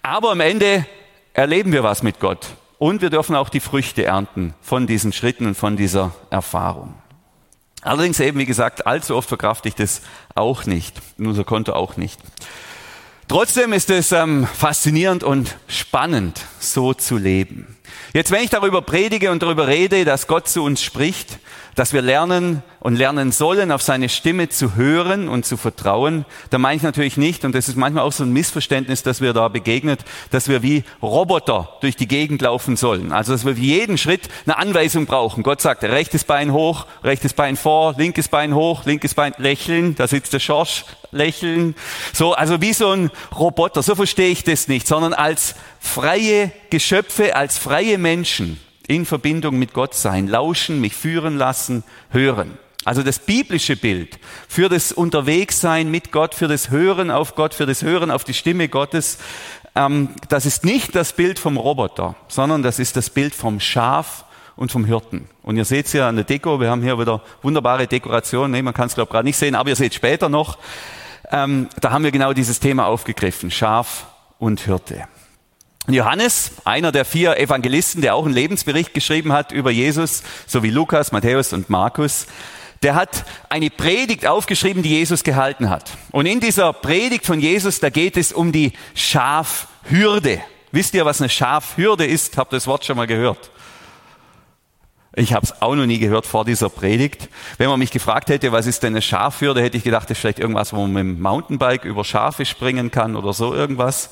Aber 0.01 0.31
am 0.31 0.41
Ende 0.41 0.87
erleben 1.35 1.73
wir 1.73 1.83
was 1.83 2.03
mit 2.03 2.19
Gott. 2.19 2.47
Und 2.81 3.03
wir 3.03 3.11
dürfen 3.11 3.37
auch 3.37 3.51
die 3.51 3.61
Früchte 3.61 4.07
ernten 4.07 4.55
von 4.63 4.87
diesen 4.87 5.13
Schritten 5.13 5.47
und 5.47 5.55
von 5.55 5.77
dieser 5.77 6.15
Erfahrung. 6.31 6.95
Allerdings 7.83 8.19
eben, 8.21 8.39
wie 8.39 8.47
gesagt, 8.47 8.87
allzu 8.87 9.17
oft 9.17 9.29
verkrafte 9.29 9.69
ich 9.69 9.75
das 9.75 10.01
auch 10.35 10.65
nicht, 10.65 10.99
unser 11.19 11.45
Konto 11.45 11.75
auch 11.75 11.99
nicht. 11.99 12.19
Trotzdem 13.29 13.75
ist 13.75 13.91
es 13.91 14.13
ähm, 14.13 14.47
faszinierend 14.47 15.23
und 15.25 15.59
spannend, 15.69 16.41
so 16.59 16.95
zu 16.95 17.19
leben. 17.19 17.77
Jetzt, 18.15 18.31
wenn 18.31 18.45
ich 18.45 18.51
darüber 18.51 18.81
predige 18.81 19.31
und 19.31 19.43
darüber 19.43 19.67
rede, 19.67 20.07
dass 20.07 20.27
Gott 20.27 20.49
zu 20.49 20.63
uns 20.63 20.83
spricht, 20.83 21.39
dass 21.81 21.95
wir 21.95 22.03
lernen 22.03 22.63
und 22.81 22.97
lernen 22.97 23.33
sollen, 23.33 23.73
auf 23.73 23.81
seine 23.81 24.11
Stimme 24.11 24.51
zu 24.51 24.75
hören 24.75 25.31
und 25.31 25.47
zu 25.47 25.57
vertrauen, 25.57 26.27
da 26.51 26.59
meine 26.59 26.77
ich 26.77 26.83
natürlich 26.83 27.17
nicht, 27.17 27.43
und 27.47 27.55
das 27.55 27.69
ist 27.69 27.77
manchmal 27.79 28.05
auch 28.05 28.13
so 28.13 28.23
ein 28.23 28.35
Missverständnis, 28.35 29.03
dass 29.03 29.23
wir 29.23 29.33
da 29.33 29.49
begegnet, 29.49 30.01
dass 30.31 30.49
wir 30.49 30.63
wie 30.63 30.85
Roboter 31.01 31.71
durch 31.81 31.97
die 31.97 32.07
Gegend 32.07 32.43
laufen 32.43 32.77
sollen. 32.77 33.13
Also, 33.13 33.33
dass 33.33 33.47
wir 33.47 33.55
für 33.55 33.63
jeden 33.63 33.97
Schritt 33.97 34.29
eine 34.45 34.59
Anweisung 34.59 35.07
brauchen. 35.07 35.43
Gott 35.43 35.63
sagt, 35.63 35.83
rechtes 35.83 36.25
Bein 36.25 36.53
hoch, 36.53 36.85
rechtes 37.03 37.33
Bein 37.33 37.57
vor, 37.57 37.95
linkes 37.97 38.29
Bein 38.29 38.55
hoch, 38.55 38.85
linkes 38.85 39.15
Bein 39.15 39.33
lächeln, 39.39 39.95
da 39.95 40.07
sitzt 40.07 40.35
der 40.35 40.41
Schorsch, 40.41 40.85
lächeln. 41.13 41.75
So, 42.13 42.35
also 42.35 42.61
wie 42.61 42.75
so 42.75 42.91
ein 42.91 43.11
Roboter, 43.35 43.83
so 43.83 43.95
verstehe 43.95 44.29
ich 44.29 44.45
das 44.45 44.69
nicht, 44.69 44.87
sondern 44.87 45.15
als 45.15 45.55
freie 45.79 46.53
Geschöpfe, 46.69 47.37
als 47.37 47.57
freie 47.57 47.97
Menschen 47.97 48.61
in 48.91 49.07
Verbindung 49.07 49.57
mit 49.57 49.73
Gott 49.73 49.95
sein, 49.95 50.27
lauschen, 50.27 50.81
mich 50.81 50.97
führen 50.97 51.37
lassen, 51.37 51.85
hören. 52.11 52.59
Also 52.85 53.03
das 53.03 53.21
biblische 53.21 53.77
Bild 53.77 54.19
für 54.49 54.69
das 54.69 54.91
Unterwegssein 54.91 55.91
mit 55.91 56.11
Gott, 56.11 56.35
für 56.35 56.49
das 56.49 56.71
Hören 56.71 57.11
auf 57.11 57.37
Gott, 57.37 57.55
für 57.55 57.67
das 57.67 57.83
Hören 57.83 58.11
auf 58.11 58.25
die 58.25 58.35
Stimme 58.35 58.69
Gottes, 58.69 59.19
ähm, 59.77 60.09
das 60.29 60.45
ist 60.45 60.65
nicht 60.65 60.97
das 60.97 61.13
Bild 61.13 61.39
vom 61.39 61.57
Roboter, 61.57 62.17
sondern 62.27 62.63
das 62.63 62.81
ist 62.81 62.97
das 62.97 63.11
Bild 63.11 63.33
vom 63.33 63.61
Schaf 63.61 64.25
und 64.57 64.73
vom 64.73 64.85
Hirten. 64.85 65.29
Und 65.43 65.57
ihr 65.57 65.65
seht 65.65 65.87
es 65.87 65.93
ja 65.93 66.09
an 66.09 66.17
der 66.17 66.25
Deko, 66.25 66.59
wir 66.59 66.71
haben 66.71 66.83
hier 66.83 66.99
wieder 66.99 67.23
wunderbare 67.43 67.87
Dekoration, 67.87 68.51
nee, 68.51 68.63
man 68.63 68.75
kann 68.75 68.89
es 68.89 68.95
glaube 68.95 69.13
gerade 69.13 69.25
nicht 69.25 69.37
sehen, 69.37 69.55
aber 69.55 69.69
ihr 69.69 69.77
seht 69.77 69.95
später 69.95 70.29
noch, 70.29 70.59
ähm, 71.31 71.69
da 71.81 71.93
haben 71.93 72.03
wir 72.03 72.11
genau 72.11 72.33
dieses 72.33 72.59
Thema 72.59 72.87
aufgegriffen, 72.87 73.53
Schaf 73.53 74.07
und 74.39 74.61
Hirte. 74.61 75.07
Johannes, 75.89 76.53
einer 76.65 76.93
der 76.93 77.05
vier 77.05 77.39
Evangelisten, 77.39 78.03
der 78.03 78.15
auch 78.15 78.25
einen 78.25 78.35
Lebensbericht 78.35 78.95
geschrieben 78.95 79.33
hat 79.33 79.51
über 79.51 79.71
Jesus, 79.71 80.23
so 80.47 80.63
wie 80.63 80.71
Lukas, 80.71 81.11
Matthäus 81.11 81.53
und 81.53 81.71
Markus, 81.71 82.27
der 82.83 82.95
hat 82.95 83.25
eine 83.49 83.71
Predigt 83.71 84.27
aufgeschrieben, 84.27 84.83
die 84.83 84.91
Jesus 84.91 85.25
gehalten 85.25 85.69
hat. 85.69 85.91
Und 86.13 86.27
in 86.27 86.41
dieser 86.41 86.73
Predigt 86.73 87.27
von 87.27 87.41
Jesus, 87.41 87.81
da 87.81 87.91
geht 87.91 88.17
es 88.17 88.33
um 88.33 88.53
die 88.53 88.73
Schafhürde. 88.95 90.41
Wisst 90.73 90.95
ihr, 90.95 91.05
was 91.05 91.21
eine 91.21 91.29
Schafhürde 91.29 92.07
ist? 92.07 92.37
Habt 92.37 92.53
ihr 92.53 92.57
das 92.57 92.67
Wort 92.67 92.85
schon 92.85 92.97
mal 92.97 93.07
gehört? 93.07 93.51
Ich 95.17 95.33
habe 95.33 95.45
es 95.45 95.61
auch 95.61 95.75
noch 95.75 95.87
nie 95.87 95.99
gehört 95.99 96.25
vor 96.25 96.45
dieser 96.45 96.69
Predigt. 96.69 97.29
Wenn 97.59 97.69
man 97.69 97.81
mich 97.81 97.91
gefragt 97.91 98.29
hätte, 98.29 98.53
was 98.53 98.67
ist 98.67 98.83
denn 98.83 98.95
eine 98.95 99.03
Schafhürde, 99.03 99.61
hätte 99.61 99.77
ich 99.77 99.83
gedacht, 99.83 100.05
das 100.05 100.17
ist 100.17 100.21
vielleicht 100.21 100.39
irgendwas, 100.39 100.73
wo 100.73 100.87
man 100.87 100.93
mit 100.93 101.01
dem 101.17 101.21
Mountainbike 101.21 101.85
über 101.85 102.05
Schafe 102.05 102.47
springen 102.47 102.91
kann 102.93 103.17
oder 103.17 103.33
so 103.33 103.53
irgendwas. 103.53 104.11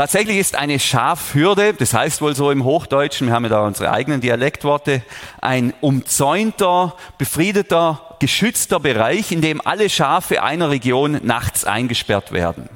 Tatsächlich 0.00 0.38
ist 0.38 0.56
eine 0.56 0.78
Schafhürde, 0.78 1.74
das 1.74 1.92
heißt 1.92 2.22
wohl 2.22 2.34
so 2.34 2.50
im 2.50 2.64
Hochdeutschen, 2.64 3.26
wir 3.26 3.34
haben 3.34 3.42
ja 3.42 3.50
da 3.50 3.66
unsere 3.66 3.90
eigenen 3.90 4.22
Dialektworte, 4.22 5.02
ein 5.42 5.74
umzäunter, 5.82 6.96
befriedeter, 7.18 8.16
geschützter 8.18 8.80
Bereich, 8.80 9.30
in 9.30 9.42
dem 9.42 9.60
alle 9.62 9.90
Schafe 9.90 10.42
einer 10.42 10.70
Region 10.70 11.20
nachts 11.22 11.66
eingesperrt 11.66 12.32
werden. 12.32 12.70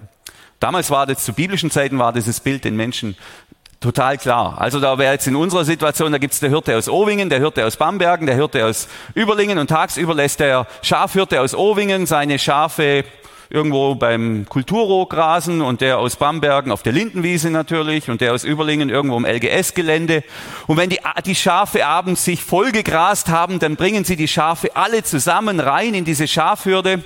Damals 0.60 0.90
war 0.90 1.06
das, 1.06 1.24
zu 1.24 1.32
biblischen 1.32 1.70
Zeiten 1.70 1.98
war 1.98 2.12
dieses 2.12 2.40
Bild 2.40 2.62
den 2.62 2.76
Menschen 2.76 3.16
total 3.80 4.18
klar. 4.18 4.60
Also 4.60 4.78
da 4.78 4.98
wäre 4.98 5.14
jetzt 5.14 5.26
in 5.26 5.36
unserer 5.36 5.64
Situation, 5.64 6.12
da 6.12 6.18
gibt's 6.18 6.40
der 6.40 6.50
Hirte 6.50 6.76
aus 6.76 6.90
Owingen, 6.90 7.30
der 7.30 7.38
Hirte 7.38 7.64
aus 7.64 7.76
Bambergen, 7.76 8.26
der 8.26 8.34
Hirte 8.34 8.66
aus 8.66 8.86
Überlingen 9.14 9.56
und 9.56 9.68
tagsüber 9.68 10.14
lässt 10.14 10.40
der 10.40 10.66
Schafhirte 10.82 11.40
aus 11.40 11.54
Owingen 11.54 12.04
seine 12.04 12.38
Schafe 12.38 13.06
irgendwo 13.50 13.94
beim 13.94 14.46
Kulturroh 14.48 15.06
grasen 15.06 15.60
und 15.60 15.80
der 15.80 15.98
aus 15.98 16.16
Bambergen 16.16 16.72
auf 16.72 16.82
der 16.82 16.92
Lindenwiese 16.92 17.50
natürlich 17.50 18.10
und 18.10 18.20
der 18.20 18.32
aus 18.32 18.44
Überlingen 18.44 18.90
irgendwo 18.90 19.16
im 19.16 19.26
LGS-Gelände. 19.26 20.24
Und 20.66 20.76
wenn 20.76 20.90
die, 20.90 21.00
die 21.26 21.34
Schafe 21.34 21.86
abends 21.86 22.24
sich 22.24 22.42
vollgegrast 22.42 23.28
haben, 23.28 23.58
dann 23.58 23.76
bringen 23.76 24.04
sie 24.04 24.16
die 24.16 24.28
Schafe 24.28 24.74
alle 24.76 25.02
zusammen 25.02 25.60
rein 25.60 25.94
in 25.94 26.04
diese 26.04 26.28
Schafhürde 26.28 27.04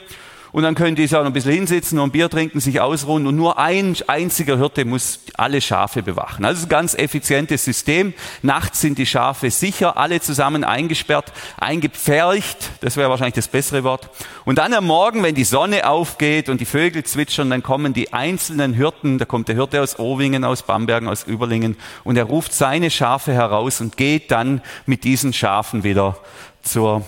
und 0.52 0.62
dann 0.62 0.75
können 0.75 0.97
die 0.97 1.07
sich 1.07 1.17
auch 1.17 1.21
noch 1.21 1.31
ein 1.31 1.33
bisschen 1.33 1.52
hinsitzen 1.52 1.99
und 1.99 2.12
Bier 2.12 2.28
trinken, 2.28 2.61
sich 2.61 2.81
ausruhen 2.81 3.26
und 3.26 3.37
nur 3.37 3.59
ein 3.59 3.97
einziger 4.07 4.59
Hirte 4.59 4.85
muss 4.85 5.21
alle 5.35 5.61
Schafe 5.61 6.02
bewachen. 6.02 6.45
Also 6.45 6.67
ein 6.67 6.69
ganz 6.69 6.95
effizientes 6.95 7.64
System. 7.64 8.14
Nachts 8.43 8.81
sind 8.81 8.99
die 8.99 9.07
Schafe 9.07 9.50
sicher, 9.50 9.97
alle 9.97 10.21
zusammen 10.21 10.64
eingesperrt, 10.64 11.33
eingepfercht, 11.59 12.71
das 12.81 12.97
wäre 12.97 13.11
wahrscheinlich 13.11 13.35
das 13.35 13.49
bessere 13.49 13.85
Wort. 13.85 14.11
Und 14.45 14.59
dann 14.59 14.73
am 14.75 14.87
Morgen, 14.87 15.23
wenn 15.23 15.35
die 15.35 15.45
Sonne 15.45 15.88
aufgeht 15.88 16.49
und 16.49 16.61
die 16.61 16.67
Vögel 16.67 17.05
zwitschern, 17.05 17.50
dann 17.50 17.62
kommen 17.62 17.93
die 17.93 18.12
einzelnen 18.12 18.75
Hirten, 18.75 19.19
da 19.19 19.25
kommt 19.25 19.49
der 19.49 19.57
Hirte 19.57 19.83
aus 19.83 19.99
Owingen, 19.99 20.45
aus 20.45 20.62
Bambergen, 20.62 21.09
aus 21.09 21.25
Überlingen 21.25 21.76
und 22.05 22.17
er 22.17 22.25
ruft 22.25 22.52
seine 22.52 22.90
Schafe 22.90 23.33
heraus 23.33 23.81
und 23.81 23.97
geht 23.97 24.31
dann 24.31 24.62
mit 24.87 25.05
diesen 25.05 25.33
Schafen 25.33 25.85
wieder 25.85 26.17
zur, 26.62 27.05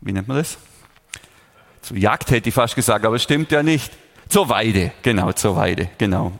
wie 0.00 0.12
nennt 0.12 0.28
man 0.28 0.38
das? 0.38 0.58
Jagd 1.94 2.30
hätte 2.30 2.48
ich 2.48 2.54
fast 2.54 2.74
gesagt, 2.74 3.04
aber 3.04 3.18
stimmt 3.18 3.50
ja 3.52 3.62
nicht. 3.62 3.92
Zur 4.28 4.48
Weide, 4.48 4.92
genau, 5.02 5.32
zur 5.32 5.56
Weide, 5.56 5.90
genau. 5.98 6.32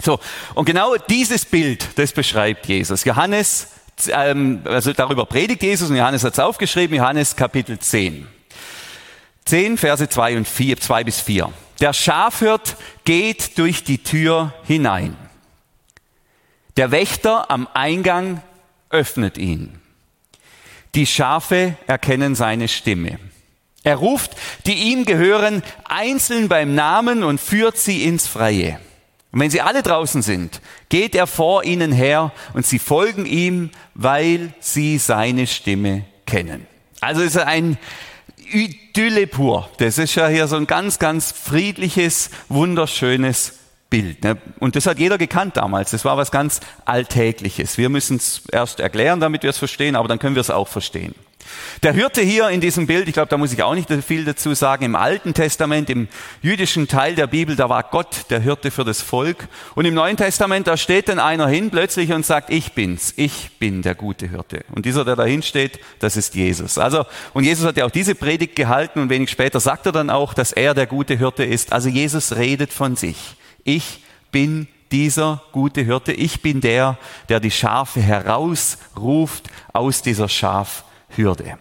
So, 0.00 0.18
und 0.54 0.64
genau 0.64 0.96
dieses 1.08 1.44
Bild, 1.44 1.86
das 1.96 2.12
beschreibt 2.12 2.66
Jesus. 2.66 3.04
Johannes, 3.04 3.68
ähm, 4.08 4.62
also 4.64 4.92
darüber 4.92 5.24
predigt 5.26 5.62
Jesus 5.62 5.90
und 5.90 5.96
Johannes 5.96 6.24
hat 6.24 6.32
es 6.32 6.38
aufgeschrieben, 6.40 6.96
Johannes 6.96 7.36
Kapitel 7.36 7.78
10. 7.78 8.26
10, 9.44 9.78
Verse 9.78 10.08
2 10.08 10.38
und 10.38 10.48
4, 10.48 10.78
2 10.78 11.04
bis 11.04 11.20
4. 11.20 11.52
Der 11.80 11.92
Schafhirt 11.92 12.76
geht 13.04 13.58
durch 13.58 13.84
die 13.84 13.98
Tür 13.98 14.54
hinein. 14.64 15.16
Der 16.76 16.90
Wächter 16.90 17.50
am 17.50 17.68
Eingang 17.72 18.42
öffnet 18.90 19.38
ihn. 19.38 19.80
Die 20.94 21.06
Schafe 21.06 21.76
erkennen 21.86 22.34
seine 22.34 22.68
Stimme. 22.68 23.18
Er 23.84 23.96
ruft 23.96 24.32
die 24.66 24.92
ihm 24.92 25.04
gehören 25.04 25.62
einzeln 25.84 26.48
beim 26.48 26.74
Namen 26.74 27.22
und 27.22 27.40
führt 27.40 27.76
sie 27.76 28.04
ins 28.04 28.26
Freie. 28.26 28.80
Und 29.30 29.40
wenn 29.40 29.50
sie 29.50 29.60
alle 29.60 29.82
draußen 29.82 30.22
sind, 30.22 30.60
geht 30.88 31.14
er 31.14 31.26
vor 31.26 31.64
ihnen 31.64 31.92
her 31.92 32.32
und 32.54 32.64
sie 32.64 32.78
folgen 32.78 33.26
ihm, 33.26 33.70
weil 33.94 34.54
sie 34.60 34.96
seine 34.98 35.46
Stimme 35.46 36.04
kennen. 36.24 36.66
Also 37.00 37.20
ist 37.22 37.36
er 37.36 37.46
ein 37.46 37.76
Idylle 38.52 39.26
pur. 39.26 39.68
Das 39.78 39.98
ist 39.98 40.14
ja 40.14 40.28
hier 40.28 40.46
so 40.46 40.56
ein 40.56 40.66
ganz, 40.66 40.98
ganz 40.98 41.32
friedliches, 41.32 42.30
wunderschönes 42.48 43.58
Bild. 43.90 44.24
Ne? 44.24 44.38
Und 44.60 44.76
das 44.76 44.86
hat 44.86 44.98
jeder 44.98 45.18
gekannt 45.18 45.56
damals. 45.56 45.90
Das 45.90 46.04
war 46.04 46.16
was 46.16 46.30
ganz 46.30 46.60
Alltägliches. 46.84 47.76
Wir 47.76 47.88
müssen 47.88 48.16
es 48.16 48.42
erst 48.50 48.80
erklären, 48.80 49.20
damit 49.20 49.42
wir 49.42 49.50
es 49.50 49.58
verstehen, 49.58 49.96
aber 49.96 50.08
dann 50.08 50.18
können 50.18 50.36
wir 50.36 50.40
es 50.40 50.50
auch 50.50 50.68
verstehen. 50.68 51.14
Der 51.82 51.92
Hirte 51.92 52.22
hier 52.22 52.48
in 52.48 52.60
diesem 52.60 52.86
Bild, 52.86 53.08
ich 53.08 53.14
glaube, 53.14 53.28
da 53.28 53.36
muss 53.36 53.52
ich 53.52 53.62
auch 53.62 53.74
nicht 53.74 53.90
viel 54.06 54.24
dazu 54.24 54.54
sagen, 54.54 54.84
im 54.84 54.94
Alten 54.94 55.34
Testament, 55.34 55.90
im 55.90 56.08
jüdischen 56.42 56.88
Teil 56.88 57.14
der 57.14 57.26
Bibel, 57.26 57.56
da 57.56 57.68
war 57.68 57.82
Gott 57.82 58.26
der 58.30 58.40
Hirte 58.40 58.70
für 58.70 58.84
das 58.84 59.02
Volk. 59.02 59.48
Und 59.74 59.84
im 59.84 59.94
Neuen 59.94 60.16
Testament, 60.16 60.66
da 60.66 60.76
steht 60.76 61.08
dann 61.08 61.18
einer 61.18 61.48
hin 61.48 61.70
plötzlich 61.70 62.12
und 62.12 62.24
sagt, 62.24 62.50
ich 62.50 62.72
bin's, 62.72 63.12
ich 63.16 63.50
bin 63.58 63.82
der 63.82 63.94
gute 63.94 64.28
Hirte. 64.28 64.64
Und 64.72 64.86
dieser, 64.86 65.04
der 65.04 65.16
da 65.16 65.24
hinsteht, 65.24 65.78
das 65.98 66.16
ist 66.16 66.34
Jesus. 66.34 66.78
Also, 66.78 67.04
und 67.32 67.44
Jesus 67.44 67.66
hat 67.66 67.76
ja 67.76 67.84
auch 67.84 67.90
diese 67.90 68.14
Predigt 68.14 68.56
gehalten 68.56 69.00
und 69.00 69.10
wenig 69.10 69.30
später 69.30 69.60
sagt 69.60 69.86
er 69.86 69.92
dann 69.92 70.10
auch, 70.10 70.34
dass 70.34 70.52
er 70.52 70.74
der 70.74 70.86
gute 70.86 71.16
Hirte 71.16 71.44
ist. 71.44 71.72
Also 71.72 71.88
Jesus 71.88 72.36
redet 72.36 72.72
von 72.72 72.96
sich. 72.96 73.36
Ich 73.64 74.02
bin 74.30 74.68
dieser 74.92 75.42
gute 75.52 75.82
Hirte. 75.82 76.12
Ich 76.12 76.40
bin 76.40 76.60
der, 76.60 76.98
der 77.28 77.40
die 77.40 77.50
Schafe 77.50 78.00
herausruft 78.00 79.50
aus 79.72 80.02
dieser 80.02 80.28
Schaf 80.28 80.84
Hürde. 81.16 81.58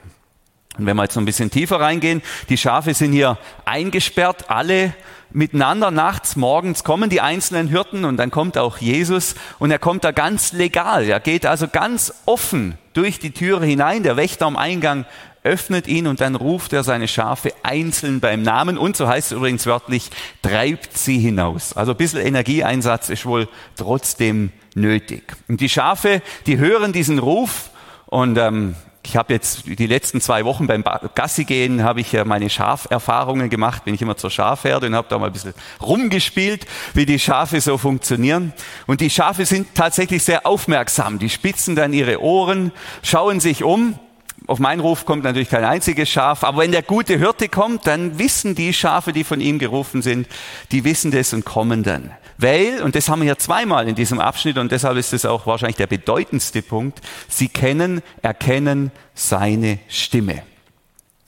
Und 0.78 0.88
wenn 0.88 0.96
wir 0.96 1.04
jetzt 1.04 1.16
noch 1.16 1.22
ein 1.22 1.28
bisschen 1.28 1.52
tiefer 1.52 1.80
reingehen, 1.80 2.24
die 2.50 2.58
Schafe 2.58 2.94
sind 2.96 3.14
hier 3.14 3.38
eingesperrt, 3.64 4.50
alle 4.50 4.94
miteinander 5.32 5.92
nachts, 5.92 6.36
morgens 6.36 6.84
kommen 6.84 7.10
die 7.10 7.22
einzelnen 7.22 7.68
Hirten 7.68 8.06
und 8.06 8.18
dann 8.18 8.32
kommt 8.32 8.58
auch 8.58 8.78
Jesus 8.78 9.36
und 9.60 9.70
er 9.70 9.80
kommt 9.80 10.04
da 10.04 10.12
ganz 10.12 10.52
legal. 10.52 11.04
Er 11.04 11.20
geht 11.20 11.46
also 11.46 11.68
ganz 11.68 12.14
offen 12.26 12.78
durch 12.94 13.20
die 13.20 13.32
Türe 13.32 13.66
hinein. 13.66 14.04
Der 14.04 14.18
Wächter 14.18 14.46
am 14.46 14.58
Eingang 14.58 15.06
öffnet 15.44 15.88
ihn 15.88 16.08
und 16.08 16.22
dann 16.22 16.36
ruft 16.36 16.74
er 16.74 16.84
seine 16.84 17.08
Schafe 17.08 17.54
einzeln 17.64 18.20
beim 18.20 18.42
Namen 18.42 18.78
und 18.78 18.96
so 18.96 19.08
heißt 19.08 19.32
es 19.32 19.38
übrigens 19.38 19.66
wörtlich, 19.66 20.10
treibt 20.42 20.98
sie 20.98 21.20
hinaus. 21.20 21.74
Also 21.74 21.92
ein 21.92 21.98
bisschen 21.98 22.22
Energieeinsatz 22.22 23.10
ist 23.10 23.26
wohl 23.26 23.48
trotzdem 23.76 24.52
nötig. 24.74 25.36
Und 25.48 25.62
die 25.62 25.70
Schafe, 25.70 26.22
die 26.48 26.58
hören 26.58 26.94
diesen 26.94 27.20
Ruf 27.20 27.70
und 28.06 28.38
ähm, 28.38 28.76
ich 29.06 29.18
habe 29.18 29.34
jetzt 29.34 29.64
die 29.66 29.86
letzten 29.86 30.22
zwei 30.22 30.46
Wochen 30.46 30.66
beim 30.66 30.84
Gassi 31.16 31.44
gehen, 31.44 31.84
habe 31.84 32.00
ich 32.00 32.12
ja 32.14 32.24
meine 32.24 32.50
Schaferfahrungen 32.50 33.50
gemacht, 33.50 33.84
bin 33.86 33.94
ich 33.94 34.02
immer 34.02 34.16
zur 34.16 34.32
Schafherde 34.32 34.88
und 34.88 34.96
habe 34.96 35.08
da 35.10 35.20
mal 35.20 35.28
ein 35.28 35.34
bisschen 35.34 35.54
rumgespielt, 35.82 36.66
wie 36.94 37.06
die 37.06 37.20
Schafe 37.20 37.60
so 37.60 37.78
funktionieren. 37.78 38.54
Und 38.88 39.02
die 39.02 39.10
Schafe 39.10 39.46
sind 39.46 39.76
tatsächlich 39.76 40.24
sehr 40.24 40.48
aufmerksam. 40.48 41.20
Die 41.20 41.30
spitzen 41.30 41.76
dann 41.76 41.92
ihre 41.92 42.22
Ohren, 42.22 42.72
schauen 43.04 43.40
sich 43.40 43.64
um. 43.64 44.00
Auf 44.48 44.60
meinen 44.60 44.80
Ruf 44.80 45.06
kommt 45.06 45.24
natürlich 45.24 45.50
kein 45.50 45.64
einziges 45.64 46.10
Schaf, 46.10 46.44
aber 46.44 46.60
wenn 46.60 46.72
der 46.72 46.82
gute 46.82 47.18
Hirte 47.18 47.48
kommt, 47.48 47.88
dann 47.88 48.20
wissen 48.20 48.56
die 48.56 48.74
Schafe, 48.74 49.14
die 49.14 49.24
von 49.24 49.40
ihm 49.40 49.60
gerufen 49.60 50.02
sind, 50.02 50.28
die 50.72 50.84
wissen 50.84 51.12
das 51.12 51.34
und 51.34 51.46
kommen 51.46 51.84
dann. 51.84 52.12
Weil, 52.38 52.82
und 52.82 52.96
das 52.96 53.10
haben 53.10 53.20
wir 53.20 53.26
hier 53.26 53.38
zweimal 53.38 53.88
in 53.88 53.96
diesem 53.96 54.20
Abschnitt 54.20 54.58
und 54.58 54.72
deshalb 54.72 54.98
ist 54.98 55.14
es 55.14 55.26
auch 55.26 55.46
wahrscheinlich 55.46 55.78
der 55.78 55.88
bedeutendste 55.88 56.62
Punkt, 56.62 57.02
sie 57.28 57.48
kennen, 57.48 58.02
erkennen 58.22 58.92
seine 59.14 59.80
Stimme. 59.88 60.44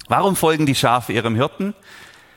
Warum 0.08 0.36
folgen 0.36 0.66
die 0.66 0.76
Schafe 0.76 1.14
ihrem 1.14 1.36
Hirten? 1.36 1.74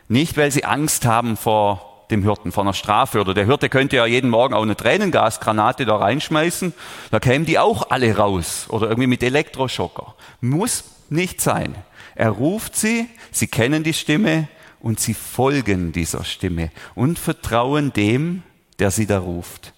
Nicht, 0.08 0.36
weil 0.36 0.50
sie 0.50 0.64
Angst 0.64 1.04
haben 1.04 1.36
vor 1.36 2.06
dem 2.10 2.22
Hirten, 2.22 2.52
vor 2.52 2.64
einer 2.64 2.72
Strafe. 2.72 3.20
Oder 3.20 3.34
der 3.34 3.44
Hirte 3.44 3.68
könnte 3.68 3.96
ja 3.96 4.06
jeden 4.06 4.30
Morgen 4.30 4.54
auch 4.54 4.62
eine 4.62 4.76
Tränengasgranate 4.76 5.84
da 5.84 5.96
reinschmeißen. 5.96 6.72
Da 7.10 7.20
kämen 7.20 7.44
die 7.44 7.58
auch 7.58 7.90
alle 7.90 8.16
raus. 8.16 8.66
Oder 8.70 8.88
irgendwie 8.88 9.06
mit 9.06 9.22
Elektroschocker. 9.22 10.14
Muss 10.40 10.84
nicht 11.10 11.40
sein. 11.40 11.74
Er 12.14 12.30
ruft 12.30 12.74
sie, 12.74 13.06
sie 13.30 13.46
kennen 13.46 13.84
die 13.84 13.92
Stimme 13.92 14.48
und 14.80 14.98
sie 14.98 15.14
folgen 15.14 15.92
dieser 15.92 16.24
Stimme 16.24 16.70
und 16.94 17.18
vertrauen 17.18 17.92
dem, 17.92 18.42
der 18.78 18.90
sie 18.90 19.06
da 19.06 19.18
ruft. 19.18 19.72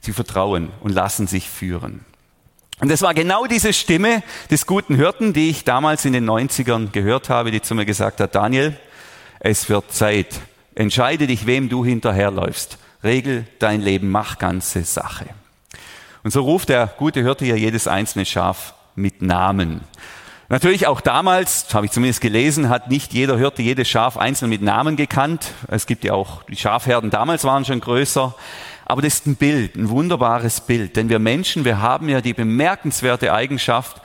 Sie 0.00 0.12
vertrauen 0.12 0.70
und 0.80 0.92
lassen 0.92 1.26
sich 1.26 1.48
führen. 1.48 2.04
Und 2.80 2.90
es 2.90 3.02
war 3.02 3.12
genau 3.12 3.46
diese 3.46 3.72
Stimme 3.72 4.22
des 4.50 4.66
guten 4.66 4.94
Hirten, 4.94 5.32
die 5.32 5.50
ich 5.50 5.64
damals 5.64 6.04
in 6.04 6.12
den 6.12 6.28
90ern 6.28 6.92
gehört 6.92 7.28
habe, 7.28 7.50
die 7.50 7.60
zu 7.60 7.74
mir 7.74 7.84
gesagt 7.84 8.20
hat, 8.20 8.34
Daniel, 8.34 8.76
es 9.40 9.68
wird 9.68 9.92
Zeit. 9.92 10.40
Entscheide 10.74 11.26
dich, 11.26 11.46
wem 11.46 11.68
du 11.68 11.84
hinterherläufst. 11.84 12.78
Regel 13.02 13.46
dein 13.58 13.80
Leben, 13.80 14.10
mach 14.10 14.38
ganze 14.38 14.84
Sache. 14.84 15.26
Und 16.22 16.30
so 16.32 16.42
ruft 16.42 16.68
der 16.68 16.86
gute 16.86 17.20
Hirte 17.20 17.44
hier 17.44 17.58
jedes 17.58 17.88
einzelne 17.88 18.24
Schaf 18.24 18.74
mit 18.94 19.22
Namen. 19.22 19.80
Natürlich 20.50 20.86
auch 20.86 21.02
damals, 21.02 21.74
habe 21.74 21.84
ich 21.84 21.92
zumindest 21.92 22.22
gelesen, 22.22 22.70
hat 22.70 22.88
nicht 22.88 23.12
jeder 23.12 23.36
Hirte 23.36 23.60
jedes 23.60 23.86
Schaf 23.86 24.16
einzeln 24.16 24.48
mit 24.48 24.62
Namen 24.62 24.96
gekannt. 24.96 25.52
Es 25.68 25.86
gibt 25.86 26.04
ja 26.04 26.14
auch, 26.14 26.42
die 26.44 26.56
Schafherden 26.56 27.10
damals 27.10 27.44
waren 27.44 27.66
schon 27.66 27.80
größer. 27.80 28.34
Aber 28.86 29.02
das 29.02 29.16
ist 29.16 29.26
ein 29.26 29.36
Bild, 29.36 29.76
ein 29.76 29.90
wunderbares 29.90 30.62
Bild. 30.62 30.96
Denn 30.96 31.10
wir 31.10 31.18
Menschen, 31.18 31.66
wir 31.66 31.82
haben 31.82 32.08
ja 32.08 32.22
die 32.22 32.32
bemerkenswerte 32.32 33.34
Eigenschaft, 33.34 34.00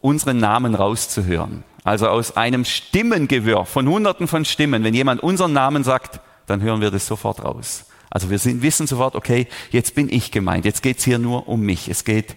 unseren 0.00 0.38
Namen 0.38 0.74
rauszuhören. 0.74 1.62
Also 1.84 2.08
aus 2.08 2.38
einem 2.38 2.64
Stimmengewirr 2.64 3.66
von 3.66 3.86
hunderten 3.86 4.28
von 4.28 4.46
Stimmen. 4.46 4.84
Wenn 4.84 4.94
jemand 4.94 5.22
unseren 5.22 5.52
Namen 5.52 5.84
sagt, 5.84 6.20
dann 6.46 6.62
hören 6.62 6.80
wir 6.80 6.90
das 6.90 7.06
sofort 7.06 7.44
raus. 7.44 7.84
Also 8.08 8.30
wir 8.30 8.38
sind, 8.38 8.62
wissen 8.62 8.86
sofort, 8.86 9.14
okay, 9.14 9.46
jetzt 9.70 9.94
bin 9.94 10.08
ich 10.10 10.30
gemeint. 10.30 10.64
Jetzt 10.64 10.82
geht's 10.82 11.04
hier 11.04 11.18
nur 11.18 11.48
um 11.48 11.60
mich. 11.60 11.88
Es 11.88 12.04
geht 12.04 12.34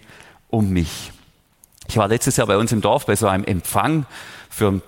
um 0.48 0.68
mich. 0.68 1.12
Ich 1.88 1.96
war 1.96 2.08
letztes 2.08 2.36
Jahr 2.36 2.46
bei 2.46 2.56
uns 2.56 2.72
im 2.72 2.80
Dorf 2.80 3.06
bei 3.06 3.16
so 3.16 3.28
einem 3.28 3.44
Empfang. 3.44 4.06
Für, 4.56 4.80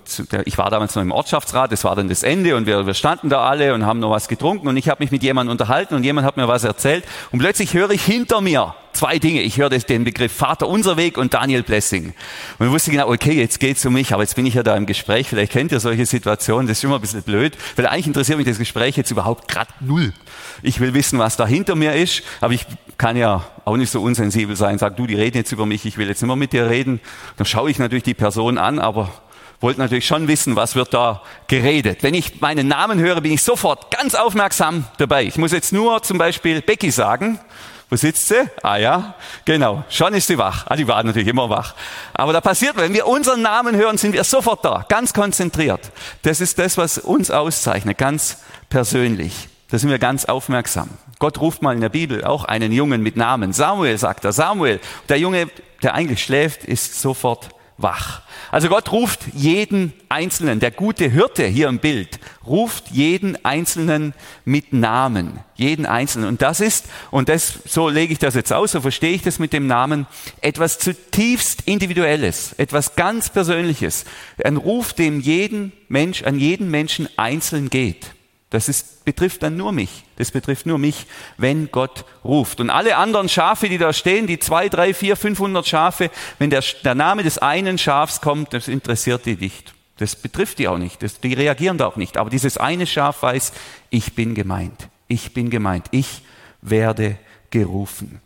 ich 0.46 0.56
war 0.56 0.70
damals 0.70 0.94
noch 0.94 1.02
im 1.02 1.12
Ortschaftsrat, 1.12 1.70
das 1.70 1.84
war 1.84 1.94
dann 1.94 2.08
das 2.08 2.22
Ende 2.22 2.56
und 2.56 2.64
wir, 2.64 2.86
wir 2.86 2.94
standen 2.94 3.28
da 3.28 3.44
alle 3.44 3.74
und 3.74 3.84
haben 3.84 4.00
noch 4.00 4.10
was 4.10 4.26
getrunken 4.26 4.66
und 4.66 4.78
ich 4.78 4.88
habe 4.88 5.02
mich 5.04 5.10
mit 5.10 5.22
jemandem 5.22 5.50
unterhalten 5.50 5.94
und 5.94 6.04
jemand 6.04 6.26
hat 6.26 6.38
mir 6.38 6.48
was 6.48 6.64
erzählt 6.64 7.04
und 7.32 7.38
plötzlich 7.38 7.74
höre 7.74 7.90
ich 7.90 8.02
hinter 8.02 8.40
mir 8.40 8.74
zwei 8.94 9.18
Dinge. 9.18 9.42
Ich 9.42 9.58
höre 9.58 9.68
den 9.68 10.04
Begriff 10.04 10.32
Vater 10.32 10.66
unser 10.68 10.96
Weg 10.96 11.18
und 11.18 11.34
Daniel 11.34 11.62
Blessing. 11.62 12.14
Und 12.58 12.66
ich 12.66 12.72
wusste 12.72 12.90
genau, 12.90 13.08
okay, 13.08 13.32
jetzt 13.32 13.60
geht's 13.60 13.84
um 13.84 13.92
mich, 13.92 14.14
aber 14.14 14.22
jetzt 14.22 14.36
bin 14.36 14.46
ich 14.46 14.54
ja 14.54 14.62
da 14.62 14.74
im 14.74 14.86
Gespräch. 14.86 15.28
Vielleicht 15.28 15.52
kennt 15.52 15.70
ihr 15.70 15.80
solche 15.80 16.06
Situationen, 16.06 16.66
das 16.66 16.78
ist 16.78 16.84
immer 16.84 16.94
ein 16.94 17.02
bisschen 17.02 17.22
blöd, 17.22 17.56
weil 17.76 17.86
eigentlich 17.86 18.06
interessiert 18.06 18.38
mich 18.38 18.46
das 18.46 18.58
Gespräch 18.58 18.96
jetzt 18.96 19.10
überhaupt 19.10 19.48
gerade 19.48 19.70
null. 19.80 20.14
Ich 20.62 20.80
will 20.80 20.94
wissen, 20.94 21.18
was 21.18 21.36
da 21.36 21.46
hinter 21.46 21.76
mir 21.76 21.92
ist, 21.92 22.22
aber 22.40 22.54
ich 22.54 22.66
kann 22.96 23.16
ja 23.16 23.44
auch 23.66 23.76
nicht 23.76 23.90
so 23.90 24.00
unsensibel 24.00 24.56
sein, 24.56 24.78
sag 24.78 24.96
du, 24.96 25.06
die 25.06 25.14
reden 25.14 25.36
jetzt 25.36 25.52
über 25.52 25.66
mich, 25.66 25.84
ich 25.84 25.98
will 25.98 26.08
jetzt 26.08 26.22
nicht 26.22 26.26
mehr 26.26 26.36
mit 26.36 26.52
dir 26.52 26.68
reden. 26.68 27.00
Dann 27.36 27.46
schaue 27.46 27.70
ich 27.70 27.78
natürlich 27.78 28.04
die 28.04 28.14
Person 28.14 28.58
an, 28.58 28.78
aber 28.78 29.12
wollte 29.60 29.80
natürlich 29.80 30.06
schon 30.06 30.28
wissen, 30.28 30.56
was 30.56 30.74
wird 30.74 30.94
da 30.94 31.22
geredet. 31.48 32.02
Wenn 32.02 32.14
ich 32.14 32.40
meinen 32.40 32.68
Namen 32.68 32.98
höre, 32.98 33.20
bin 33.20 33.32
ich 33.32 33.42
sofort 33.42 33.90
ganz 33.90 34.14
aufmerksam 34.14 34.84
dabei. 34.98 35.24
Ich 35.24 35.36
muss 35.36 35.52
jetzt 35.52 35.72
nur 35.72 36.02
zum 36.02 36.18
Beispiel 36.18 36.62
Becky 36.62 36.90
sagen 36.90 37.40
wo 37.90 37.96
sitzt 37.96 38.28
sie? 38.28 38.46
Ah 38.62 38.76
ja, 38.76 39.14
genau. 39.46 39.82
Schon 39.88 40.12
ist 40.12 40.26
sie 40.26 40.36
wach. 40.36 40.66
Ah, 40.68 40.76
die 40.76 40.86
war 40.86 41.02
natürlich 41.02 41.28
immer 41.28 41.48
wach. 41.48 41.74
Aber 42.12 42.34
da 42.34 42.42
passiert, 42.42 42.76
wenn 42.76 42.92
wir 42.92 43.06
unseren 43.06 43.40
Namen 43.40 43.76
hören, 43.76 43.96
sind 43.96 44.12
wir 44.12 44.24
sofort 44.24 44.62
da, 44.64 44.84
ganz 44.88 45.14
konzentriert. 45.14 45.80
Das 46.22 46.42
ist 46.42 46.58
das, 46.58 46.76
was 46.76 46.98
uns 46.98 47.30
auszeichnet, 47.30 47.96
ganz 47.96 48.38
persönlich. 48.68 49.48
Da 49.70 49.78
sind 49.78 49.88
wir 49.88 49.98
ganz 49.98 50.26
aufmerksam. 50.26 50.90
Gott 51.18 51.40
ruft 51.40 51.62
mal 51.62 51.74
in 51.74 51.80
der 51.80 51.88
Bibel 51.88 52.24
auch 52.24 52.44
einen 52.44 52.72
Jungen 52.72 53.02
mit 53.02 53.16
Namen. 53.16 53.54
Samuel 53.54 53.96
sagt 53.96 54.24
er. 54.24 54.32
Samuel. 54.32 54.80
Der 55.08 55.18
Junge, 55.18 55.48
der 55.82 55.94
eigentlich 55.94 56.22
schläft, 56.22 56.64
ist 56.64 57.00
sofort 57.00 57.48
wach. 57.78 58.22
Also 58.50 58.68
Gott 58.68 58.92
ruft 58.92 59.20
jeden 59.34 59.92
Einzelnen, 60.08 60.60
der 60.60 60.70
gute 60.70 61.08
Hirte 61.08 61.46
hier 61.46 61.68
im 61.68 61.78
Bild, 61.78 62.18
ruft 62.44 62.90
jeden 62.90 63.42
Einzelnen 63.44 64.14
mit 64.44 64.72
Namen, 64.72 65.38
jeden 65.54 65.86
Einzelnen. 65.86 66.28
Und 66.28 66.42
das 66.42 66.60
ist, 66.60 66.86
und 67.10 67.28
das, 67.28 67.60
so 67.66 67.88
lege 67.88 68.12
ich 68.12 68.18
das 68.18 68.34
jetzt 68.34 68.52
aus, 68.52 68.72
so 68.72 68.80
verstehe 68.80 69.14
ich 69.14 69.22
das 69.22 69.38
mit 69.38 69.52
dem 69.52 69.66
Namen, 69.66 70.06
etwas 70.40 70.78
zutiefst 70.78 71.62
Individuelles, 71.66 72.52
etwas 72.54 72.96
ganz 72.96 73.30
Persönliches. 73.30 74.04
Ein 74.42 74.56
Ruf, 74.56 74.92
dem 74.92 75.20
jeden 75.20 75.72
Mensch, 75.88 76.24
an 76.24 76.38
jeden 76.38 76.70
Menschen 76.70 77.08
einzeln 77.16 77.70
geht. 77.70 78.17
Das 78.50 78.68
ist, 78.68 79.04
betrifft 79.04 79.42
dann 79.42 79.56
nur 79.56 79.72
mich. 79.72 80.04
Das 80.16 80.30
betrifft 80.30 80.64
nur 80.64 80.78
mich, 80.78 81.06
wenn 81.36 81.70
Gott 81.70 82.06
ruft. 82.24 82.60
Und 82.60 82.70
alle 82.70 82.96
anderen 82.96 83.28
Schafe, 83.28 83.68
die 83.68 83.76
da 83.76 83.92
stehen, 83.92 84.26
die 84.26 84.38
zwei, 84.38 84.70
drei, 84.70 84.94
vier, 84.94 85.16
500 85.16 85.66
Schafe, 85.66 86.10
wenn 86.38 86.48
der, 86.48 86.64
der 86.82 86.94
Name 86.94 87.22
des 87.22 87.38
einen 87.38 87.76
Schafs 87.76 88.22
kommt, 88.22 88.54
das 88.54 88.68
interessiert 88.68 89.26
die 89.26 89.36
nicht. 89.36 89.74
Das 89.98 90.16
betrifft 90.16 90.58
die 90.58 90.68
auch 90.68 90.78
nicht. 90.78 91.02
Das, 91.02 91.20
die 91.20 91.34
reagieren 91.34 91.76
da 91.76 91.86
auch 91.86 91.96
nicht. 91.96 92.16
Aber 92.16 92.30
dieses 92.30 92.56
eine 92.56 92.86
Schaf 92.86 93.22
weiß, 93.22 93.52
ich 93.90 94.14
bin 94.14 94.34
gemeint. 94.34 94.88
Ich 95.08 95.34
bin 95.34 95.50
gemeint. 95.50 95.86
Ich 95.90 96.22
werde 96.62 97.18
gerufen. 97.50 98.20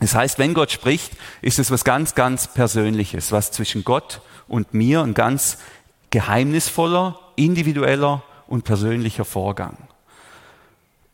Das 0.00 0.14
heißt, 0.14 0.38
wenn 0.38 0.54
Gott 0.54 0.70
spricht, 0.70 1.12
ist 1.42 1.58
es 1.58 1.72
was 1.72 1.82
ganz, 1.82 2.14
ganz 2.14 2.46
Persönliches, 2.46 3.32
was 3.32 3.50
zwischen 3.50 3.84
Gott 3.84 4.20
und 4.46 4.72
mir 4.72 5.02
ein 5.02 5.14
ganz 5.14 5.58
geheimnisvoller, 6.10 7.18
individueller 7.34 8.22
und 8.48 8.64
persönlicher 8.64 9.24
Vorgang. 9.24 9.76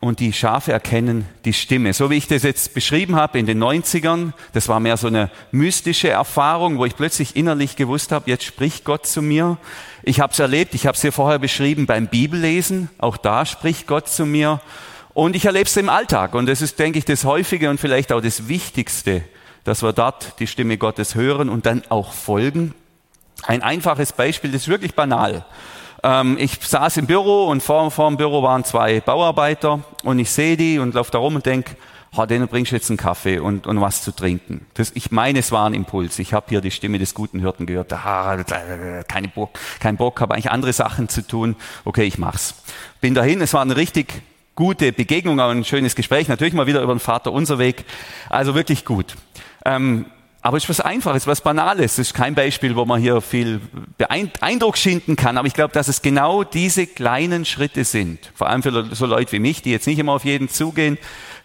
Und 0.00 0.20
die 0.20 0.34
Schafe 0.34 0.70
erkennen 0.70 1.26
die 1.46 1.54
Stimme. 1.54 1.94
So 1.94 2.10
wie 2.10 2.16
ich 2.16 2.26
das 2.26 2.42
jetzt 2.42 2.74
beschrieben 2.74 3.16
habe 3.16 3.38
in 3.38 3.46
den 3.46 3.62
90ern, 3.62 4.32
das 4.52 4.68
war 4.68 4.78
mehr 4.78 4.98
so 4.98 5.06
eine 5.06 5.30
mystische 5.50 6.10
Erfahrung, 6.10 6.76
wo 6.76 6.84
ich 6.84 6.94
plötzlich 6.94 7.36
innerlich 7.36 7.76
gewusst 7.76 8.12
habe, 8.12 8.30
jetzt 8.30 8.44
spricht 8.44 8.84
Gott 8.84 9.06
zu 9.06 9.22
mir. 9.22 9.56
Ich 10.02 10.20
habe 10.20 10.32
es 10.32 10.38
erlebt, 10.38 10.74
ich 10.74 10.86
habe 10.86 10.94
es 10.94 11.00
hier 11.00 11.12
vorher 11.12 11.38
beschrieben 11.38 11.86
beim 11.86 12.06
Bibellesen, 12.06 12.90
auch 12.98 13.16
da 13.16 13.46
spricht 13.46 13.86
Gott 13.86 14.08
zu 14.08 14.26
mir. 14.26 14.60
Und 15.14 15.36
ich 15.36 15.46
erlebe 15.46 15.66
es 15.66 15.76
im 15.78 15.88
Alltag. 15.88 16.34
Und 16.34 16.46
das 16.46 16.60
ist, 16.60 16.78
denke 16.78 16.98
ich, 16.98 17.06
das 17.06 17.24
Häufige 17.24 17.70
und 17.70 17.80
vielleicht 17.80 18.12
auch 18.12 18.20
das 18.20 18.46
Wichtigste, 18.46 19.22
dass 19.64 19.82
wir 19.82 19.94
dort 19.94 20.38
die 20.38 20.46
Stimme 20.46 20.76
Gottes 20.76 21.14
hören 21.14 21.48
und 21.48 21.64
dann 21.64 21.82
auch 21.88 22.12
folgen. 22.12 22.74
Ein 23.44 23.62
einfaches 23.62 24.12
Beispiel, 24.12 24.52
das 24.52 24.62
ist 24.62 24.68
wirklich 24.68 24.94
banal. 24.94 25.46
Ähm, 26.04 26.36
ich 26.38 26.58
saß 26.60 26.98
im 26.98 27.06
Büro 27.06 27.46
und 27.46 27.62
vor, 27.62 27.90
vor 27.90 28.08
dem 28.10 28.18
Büro 28.18 28.42
waren 28.42 28.62
zwei 28.62 29.00
Bauarbeiter 29.00 29.80
und 30.02 30.18
ich 30.18 30.30
sehe 30.30 30.56
die 30.58 30.78
und 30.78 30.94
laufe 30.94 31.10
da 31.10 31.16
rum 31.18 31.36
und 31.36 31.46
denke, 31.46 31.76
oh, 32.14 32.26
denen 32.26 32.46
bringst 32.46 32.72
du 32.72 32.76
jetzt 32.76 32.90
einen 32.90 32.98
Kaffee 32.98 33.38
und, 33.38 33.66
und 33.66 33.80
was 33.80 34.02
zu 34.02 34.12
trinken. 34.12 34.66
Das, 34.74 34.92
ich 34.94 35.10
meine, 35.10 35.38
es 35.38 35.50
war 35.50 35.66
ein 35.66 35.72
Impuls. 35.72 36.18
Ich 36.18 36.34
habe 36.34 36.44
hier 36.50 36.60
die 36.60 36.70
Stimme 36.70 36.98
des 36.98 37.14
guten 37.14 37.40
Hirten 37.40 37.64
gehört. 37.64 37.90
Ah, 37.94 38.36
keine 39.08 39.28
Bock, 39.28 39.58
kein 39.80 39.96
Bock, 39.96 40.20
habe 40.20 40.34
eigentlich 40.34 40.50
andere 40.50 40.74
Sachen 40.74 41.08
zu 41.08 41.26
tun. 41.26 41.56
Okay, 41.86 42.04
ich 42.04 42.18
mach's. 42.18 42.54
Bin 43.00 43.14
dahin. 43.14 43.40
Es 43.40 43.54
war 43.54 43.62
eine 43.62 43.76
richtig 43.76 44.22
gute 44.54 44.92
Begegnung, 44.92 45.40
auch 45.40 45.48
ein 45.48 45.64
schönes 45.64 45.94
Gespräch. 45.94 46.28
Natürlich 46.28 46.52
mal 46.52 46.66
wieder 46.66 46.82
über 46.82 46.94
den 46.94 47.00
Vater 47.00 47.32
unser 47.32 47.58
Weg. 47.58 47.86
Also 48.28 48.54
wirklich 48.54 48.84
gut. 48.84 49.16
Ähm, 49.64 50.04
aber 50.44 50.58
es 50.58 50.64
ist 50.64 50.68
was 50.68 50.80
Einfaches, 50.80 51.26
was 51.26 51.40
Banales. 51.40 51.92
Es 51.92 51.98
ist 51.98 52.12
kein 52.12 52.34
Beispiel, 52.34 52.76
wo 52.76 52.84
man 52.84 53.00
hier 53.00 53.22
viel 53.22 53.62
Eindruck 54.42 54.76
schinden 54.76 55.16
kann. 55.16 55.38
Aber 55.38 55.48
ich 55.48 55.54
glaube, 55.54 55.72
dass 55.72 55.88
es 55.88 56.02
genau 56.02 56.44
diese 56.44 56.86
kleinen 56.86 57.46
Schritte 57.46 57.84
sind. 57.84 58.30
Vor 58.34 58.50
allem 58.50 58.62
für 58.62 58.94
so 58.94 59.06
Leute 59.06 59.32
wie 59.32 59.38
mich, 59.38 59.62
die 59.62 59.70
jetzt 59.70 59.86
nicht 59.86 59.98
immer 59.98 60.12
auf 60.12 60.26
jeden 60.26 60.50
zugehen. 60.50 60.98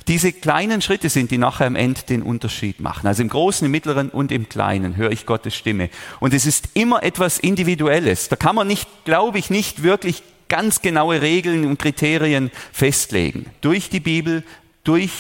Diese 0.10 0.34
kleinen 0.34 0.82
Schritte 0.82 1.08
sind, 1.08 1.32
die 1.32 1.38
nachher 1.38 1.68
am 1.68 1.77
Ende 1.77 2.01
den 2.01 2.22
Unterschied 2.22 2.82
machen. 2.82 3.08
Also 3.08 3.22
im 3.22 3.29
Großen, 3.29 3.63
im 3.63 3.72
Mittleren 3.72 4.10
und 4.10 4.34
im 4.34 4.50
Kleinen 4.50 4.98
höre 4.98 5.12
ich 5.12 5.25
Gottes 5.25 5.56
Stimme. 5.56 5.89
Und 6.20 6.34
es 6.34 6.46
ist 6.46 6.72
immer 6.74 7.01
etwas 7.01 7.39
Individuelles. 7.39 8.27
Da 8.27 8.36
kann 8.36 8.56
man 8.56 8.68
nicht, 8.68 8.86
glaube 9.06 9.39
ich, 9.39 9.50
nicht 9.50 9.82
wirklich 9.82 10.24
ganz 10.50 10.82
genaue 10.82 11.22
Regeln 11.22 11.63
und 11.63 11.79
Kriterien 11.79 12.51
festlegen. 12.74 13.46
Durch 13.62 13.89
die 13.89 14.01
Bibel, 14.01 14.44
durch 14.84 15.12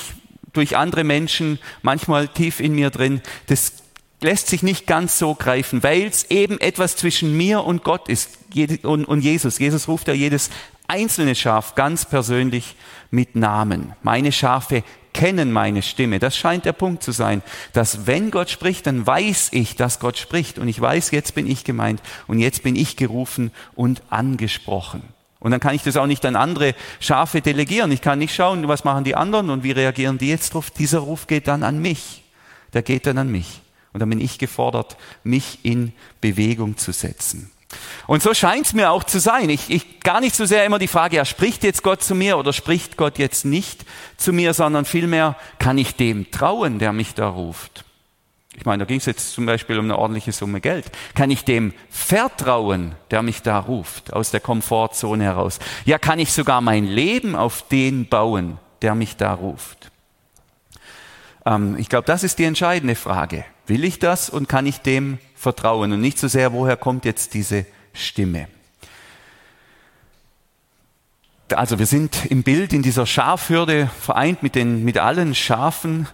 durch 0.53 0.77
andere 0.77 1.03
Menschen, 1.03 1.59
manchmal 1.81 2.27
tief 2.27 2.59
in 2.59 2.73
mir 2.73 2.89
drin, 2.89 3.21
das 3.47 3.73
lässt 4.21 4.47
sich 4.47 4.63
nicht 4.63 4.87
ganz 4.87 5.17
so 5.17 5.35
greifen, 5.35 5.83
weil 5.83 6.03
es 6.03 6.29
eben 6.29 6.59
etwas 6.59 6.95
zwischen 6.95 7.35
mir 7.37 7.63
und 7.63 7.83
Gott 7.83 8.09
ist 8.09 8.37
und 8.83 9.21
Jesus. 9.21 9.59
Jesus 9.59 9.87
ruft 9.87 10.07
ja 10.07 10.13
jedes 10.13 10.49
einzelne 10.87 11.35
Schaf 11.35 11.75
ganz 11.75 12.05
persönlich 12.05 12.75
mit 13.11 13.35
Namen. 13.35 13.93
Meine 14.01 14.31
Schafe 14.31 14.83
kennen 15.13 15.51
meine 15.51 15.81
Stimme. 15.81 16.19
Das 16.19 16.35
scheint 16.35 16.65
der 16.65 16.73
Punkt 16.73 17.03
zu 17.03 17.11
sein, 17.11 17.41
dass 17.73 18.07
wenn 18.07 18.31
Gott 18.31 18.49
spricht, 18.49 18.87
dann 18.87 19.05
weiß 19.05 19.49
ich, 19.51 19.75
dass 19.75 19.99
Gott 19.99 20.17
spricht 20.17 20.59
und 20.59 20.67
ich 20.67 20.79
weiß, 20.79 21.11
jetzt 21.11 21.35
bin 21.35 21.47
ich 21.47 21.63
gemeint 21.63 22.01
und 22.27 22.39
jetzt 22.39 22.63
bin 22.63 22.75
ich 22.75 22.95
gerufen 22.95 23.51
und 23.75 24.01
angesprochen. 24.09 25.03
Und 25.39 25.51
dann 25.51 25.59
kann 25.59 25.73
ich 25.73 25.83
das 25.83 25.95
auch 25.95 26.05
nicht 26.05 26.25
an 26.25 26.35
andere 26.35 26.75
Schafe 26.99 27.41
delegieren. 27.41 27.91
Ich 27.91 28.01
kann 28.01 28.19
nicht 28.19 28.35
schauen, 28.35 28.67
was 28.67 28.83
machen 28.83 29.05
die 29.05 29.15
anderen 29.15 29.49
und 29.49 29.63
wie 29.63 29.71
reagieren 29.71 30.17
die 30.17 30.29
jetzt 30.29 30.53
drauf. 30.53 30.69
Dieser 30.69 30.99
Ruf 30.99 31.27
geht 31.27 31.47
dann 31.47 31.63
an 31.63 31.79
mich. 31.79 32.23
Der 32.73 32.81
geht 32.81 33.05
dann 33.05 33.17
an 33.17 33.29
mich. 33.31 33.61
Und 33.93 34.01
dann 34.01 34.09
bin 34.09 34.19
ich 34.19 34.37
gefordert, 34.37 34.97
mich 35.23 35.59
in 35.63 35.93
Bewegung 36.21 36.77
zu 36.77 36.91
setzen. 36.91 37.51
Und 38.07 38.21
so 38.21 38.33
scheint 38.33 38.65
es 38.65 38.73
mir 38.73 38.91
auch 38.91 39.03
zu 39.03 39.19
sein. 39.19 39.49
Ich, 39.49 39.69
ich 39.69 39.99
gar 40.01 40.19
nicht 40.19 40.35
so 40.35 40.45
sehr 40.45 40.65
immer 40.65 40.79
die 40.79 40.87
Frage, 40.87 41.17
ja, 41.17 41.25
spricht 41.25 41.63
jetzt 41.63 41.83
Gott 41.83 42.03
zu 42.03 42.15
mir 42.15 42.37
oder 42.37 42.51
spricht 42.51 42.97
Gott 42.97 43.17
jetzt 43.17 43.45
nicht 43.45 43.85
zu 44.17 44.33
mir, 44.33 44.53
sondern 44.53 44.85
vielmehr, 44.85 45.35
kann 45.59 45.77
ich 45.77 45.95
dem 45.95 46.31
trauen, 46.31 46.79
der 46.79 46.93
mich 46.93 47.13
da 47.13 47.29
ruft? 47.29 47.85
Ich 48.59 48.65
meine, 48.65 48.83
da 48.83 48.85
ging 48.85 48.97
es 48.97 49.05
jetzt 49.05 49.31
zum 49.31 49.45
Beispiel 49.45 49.79
um 49.79 49.85
eine 49.85 49.97
ordentliche 49.97 50.33
Summe 50.33 50.59
Geld. 50.59 50.91
Kann 51.15 51.31
ich 51.31 51.45
dem 51.45 51.73
vertrauen, 51.89 52.93
der 53.09 53.23
mich 53.23 53.41
da 53.41 53.57
ruft, 53.57 54.11
aus 54.11 54.31
der 54.31 54.41
Komfortzone 54.41 55.23
heraus? 55.23 55.59
Ja, 55.85 55.97
kann 55.97 56.19
ich 56.19 56.33
sogar 56.33 56.59
mein 56.59 56.83
Leben 56.83 57.37
auf 57.37 57.65
den 57.69 58.09
bauen, 58.09 58.57
der 58.81 58.95
mich 58.95 59.15
da 59.15 59.33
ruft? 59.33 59.91
Ähm, 61.45 61.77
ich 61.79 61.87
glaube, 61.87 62.05
das 62.05 62.25
ist 62.25 62.37
die 62.37 62.43
entscheidende 62.43 62.95
Frage. 62.95 63.45
Will 63.65 63.85
ich 63.85 63.97
das 63.97 64.29
und 64.29 64.49
kann 64.49 64.65
ich 64.65 64.79
dem 64.79 65.19
vertrauen? 65.35 65.93
Und 65.93 66.01
nicht 66.01 66.19
so 66.19 66.27
sehr, 66.27 66.51
woher 66.51 66.75
kommt 66.75 67.05
jetzt 67.05 67.35
diese 67.35 67.65
Stimme? 67.93 68.49
Also 71.55 71.79
wir 71.79 71.85
sind 71.85 72.25
im 72.25 72.43
Bild 72.43 72.73
in 72.73 72.81
dieser 72.81 73.05
Schafhürde 73.05 73.89
vereint 74.01 74.43
mit, 74.43 74.55
den, 74.55 74.83
mit 74.83 74.97
allen 74.97 75.33
Schafen 75.33 76.09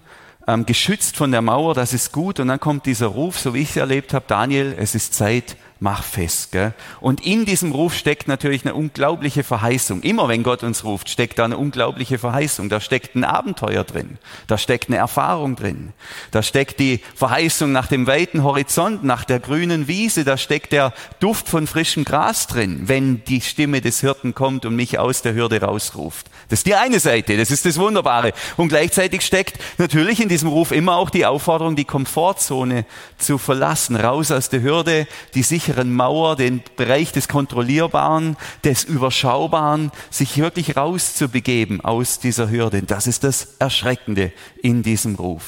ähm, 0.47 0.65
geschützt 0.65 1.17
von 1.17 1.31
der 1.31 1.41
Mauer, 1.41 1.73
das 1.73 1.93
ist 1.93 2.11
gut. 2.11 2.39
Und 2.39 2.47
dann 2.47 2.59
kommt 2.59 2.85
dieser 2.85 3.07
Ruf, 3.07 3.39
so 3.39 3.53
wie 3.53 3.61
ich 3.61 3.71
es 3.71 3.77
erlebt 3.77 4.13
habe, 4.13 4.25
Daniel, 4.27 4.75
es 4.77 4.95
ist 4.95 5.13
Zeit, 5.13 5.57
mach 5.79 6.03
fest. 6.03 6.51
Gell? 6.51 6.73
Und 7.01 7.25
in 7.25 7.45
diesem 7.45 7.71
Ruf 7.71 7.93
steckt 7.93 8.27
natürlich 8.27 8.63
eine 8.63 8.73
unglaubliche 8.75 9.43
Verheißung. 9.43 10.01
Immer 10.01 10.27
wenn 10.27 10.43
Gott 10.43 10.63
uns 10.63 10.83
ruft, 10.83 11.09
steckt 11.09 11.39
da 11.39 11.45
eine 11.45 11.57
unglaubliche 11.57 12.17
Verheißung. 12.17 12.69
Da 12.69 12.79
steckt 12.79 13.15
ein 13.15 13.23
Abenteuer 13.23 13.83
drin. 13.83 14.17
Da 14.47 14.57
steckt 14.57 14.89
eine 14.89 14.97
Erfahrung 14.97 15.55
drin. 15.55 15.93
Da 16.31 16.43
steckt 16.43 16.79
die 16.79 17.01
Verheißung 17.15 17.71
nach 17.71 17.87
dem 17.87 18.07
weiten 18.07 18.43
Horizont, 18.43 19.03
nach 19.03 19.25
der 19.25 19.39
grünen 19.39 19.87
Wiese. 19.87 20.23
Da 20.23 20.37
steckt 20.37 20.71
der 20.71 20.93
Duft 21.19 21.49
von 21.49 21.67
frischem 21.67 22.05
Gras 22.05 22.47
drin, 22.47 22.83
wenn 22.85 23.23
die 23.25 23.41
Stimme 23.41 23.81
des 23.81 23.99
Hirten 23.99 24.33
kommt 24.33 24.65
und 24.65 24.75
mich 24.75 24.97
aus 24.97 25.21
der 25.21 25.33
Hürde 25.33 25.61
rausruft. 25.61 26.27
Das 26.49 26.59
ist 26.59 26.67
die 26.67 26.75
eine 26.75 26.99
Seite. 26.99 27.37
Das 27.37 27.51
ist 27.51 27.65
das 27.65 27.77
Wunderbare. 27.77 28.33
Und 28.55 28.69
gleichzeitig 28.69 29.21
steckt 29.21 29.59
natürlich 29.77 30.21
in 30.21 30.29
diesem 30.29 30.49
Ruf 30.49 30.71
immer 30.71 30.95
auch 30.95 31.09
die 31.09 31.25
Aufforderung, 31.25 31.75
die 31.75 31.85
Komfortzone 31.85 32.85
zu 33.17 33.37
verlassen. 33.37 33.95
Raus 33.95 34.31
aus 34.31 34.49
der 34.49 34.61
Hürde, 34.61 35.07
die 35.33 35.43
sich 35.43 35.64
sicheren 35.65 35.93
Mauer, 35.93 36.35
den 36.35 36.61
Bereich 36.75 37.11
des 37.11 37.27
Kontrollierbaren, 37.27 38.37
des 38.63 38.83
Überschaubaren, 38.83 39.91
sich 40.11 40.37
wirklich 40.37 40.77
rauszubegeben 40.77 41.81
aus 41.81 42.19
dieser 42.19 42.51
Hürde. 42.51 42.83
Das 42.83 43.07
ist 43.07 43.23
das 43.23 43.55
Erschreckende 43.57 44.31
in 44.61 44.83
diesem 44.83 45.15
Ruf. 45.15 45.43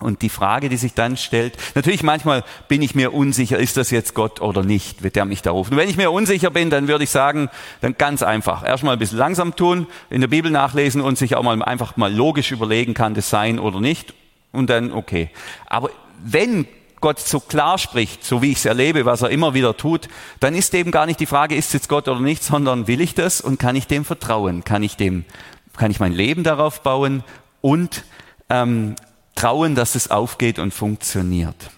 Und 0.00 0.22
die 0.22 0.28
Frage, 0.28 0.68
die 0.68 0.76
sich 0.76 0.94
dann 0.94 1.16
stellt, 1.16 1.56
natürlich 1.76 2.02
manchmal 2.02 2.42
bin 2.66 2.82
ich 2.82 2.96
mir 2.96 3.14
unsicher, 3.14 3.60
ist 3.60 3.76
das 3.76 3.92
jetzt 3.92 4.14
Gott 4.14 4.40
oder 4.40 4.64
nicht, 4.64 5.04
wird 5.04 5.14
der 5.14 5.24
mich 5.24 5.42
da 5.42 5.52
rufen. 5.52 5.74
Und 5.74 5.78
wenn 5.78 5.88
ich 5.88 5.96
mir 5.96 6.10
unsicher 6.10 6.50
bin, 6.50 6.70
dann 6.70 6.88
würde 6.88 7.04
ich 7.04 7.10
sagen, 7.10 7.48
dann 7.80 7.94
ganz 7.96 8.24
einfach. 8.24 8.64
Erstmal 8.64 8.96
ein 8.96 8.98
bisschen 8.98 9.18
langsam 9.18 9.54
tun, 9.54 9.86
in 10.10 10.20
der 10.20 10.26
Bibel 10.26 10.50
nachlesen 10.50 11.00
und 11.00 11.16
sich 11.16 11.36
auch 11.36 11.44
mal 11.44 11.62
einfach 11.62 11.96
mal 11.96 12.12
logisch 12.12 12.50
überlegen, 12.50 12.92
kann 12.94 13.14
das 13.14 13.30
sein 13.30 13.60
oder 13.60 13.80
nicht. 13.80 14.14
Und 14.50 14.68
dann 14.68 14.90
okay. 14.92 15.30
Aber 15.68 15.90
wenn 16.24 16.66
Gott 17.02 17.20
so 17.20 17.40
klar 17.40 17.76
spricht, 17.76 18.24
so 18.24 18.40
wie 18.40 18.52
ich 18.52 18.58
es 18.58 18.64
erlebe, 18.64 19.04
was 19.04 19.20
er 19.20 19.28
immer 19.28 19.52
wieder 19.52 19.76
tut, 19.76 20.08
dann 20.40 20.54
ist 20.54 20.72
eben 20.72 20.90
gar 20.90 21.04
nicht 21.04 21.20
die 21.20 21.26
Frage, 21.26 21.54
ist 21.54 21.66
es 21.66 21.72
jetzt 21.74 21.88
Gott 21.90 22.08
oder 22.08 22.20
nicht, 22.20 22.42
sondern 22.42 22.86
will 22.86 23.02
ich 23.02 23.14
das 23.14 23.42
und 23.42 23.58
kann 23.58 23.76
ich 23.76 23.86
dem 23.86 24.06
vertrauen? 24.06 24.64
Kann 24.64 24.82
ich 24.82 24.96
dem, 24.96 25.26
kann 25.76 25.90
ich 25.90 26.00
mein 26.00 26.14
Leben 26.14 26.44
darauf 26.44 26.82
bauen 26.82 27.24
und 27.60 28.04
ähm, 28.48 28.96
trauen, 29.34 29.74
dass 29.74 29.94
es 29.94 30.10
aufgeht 30.10 30.58
und 30.58 30.72
funktioniert? 30.72 31.70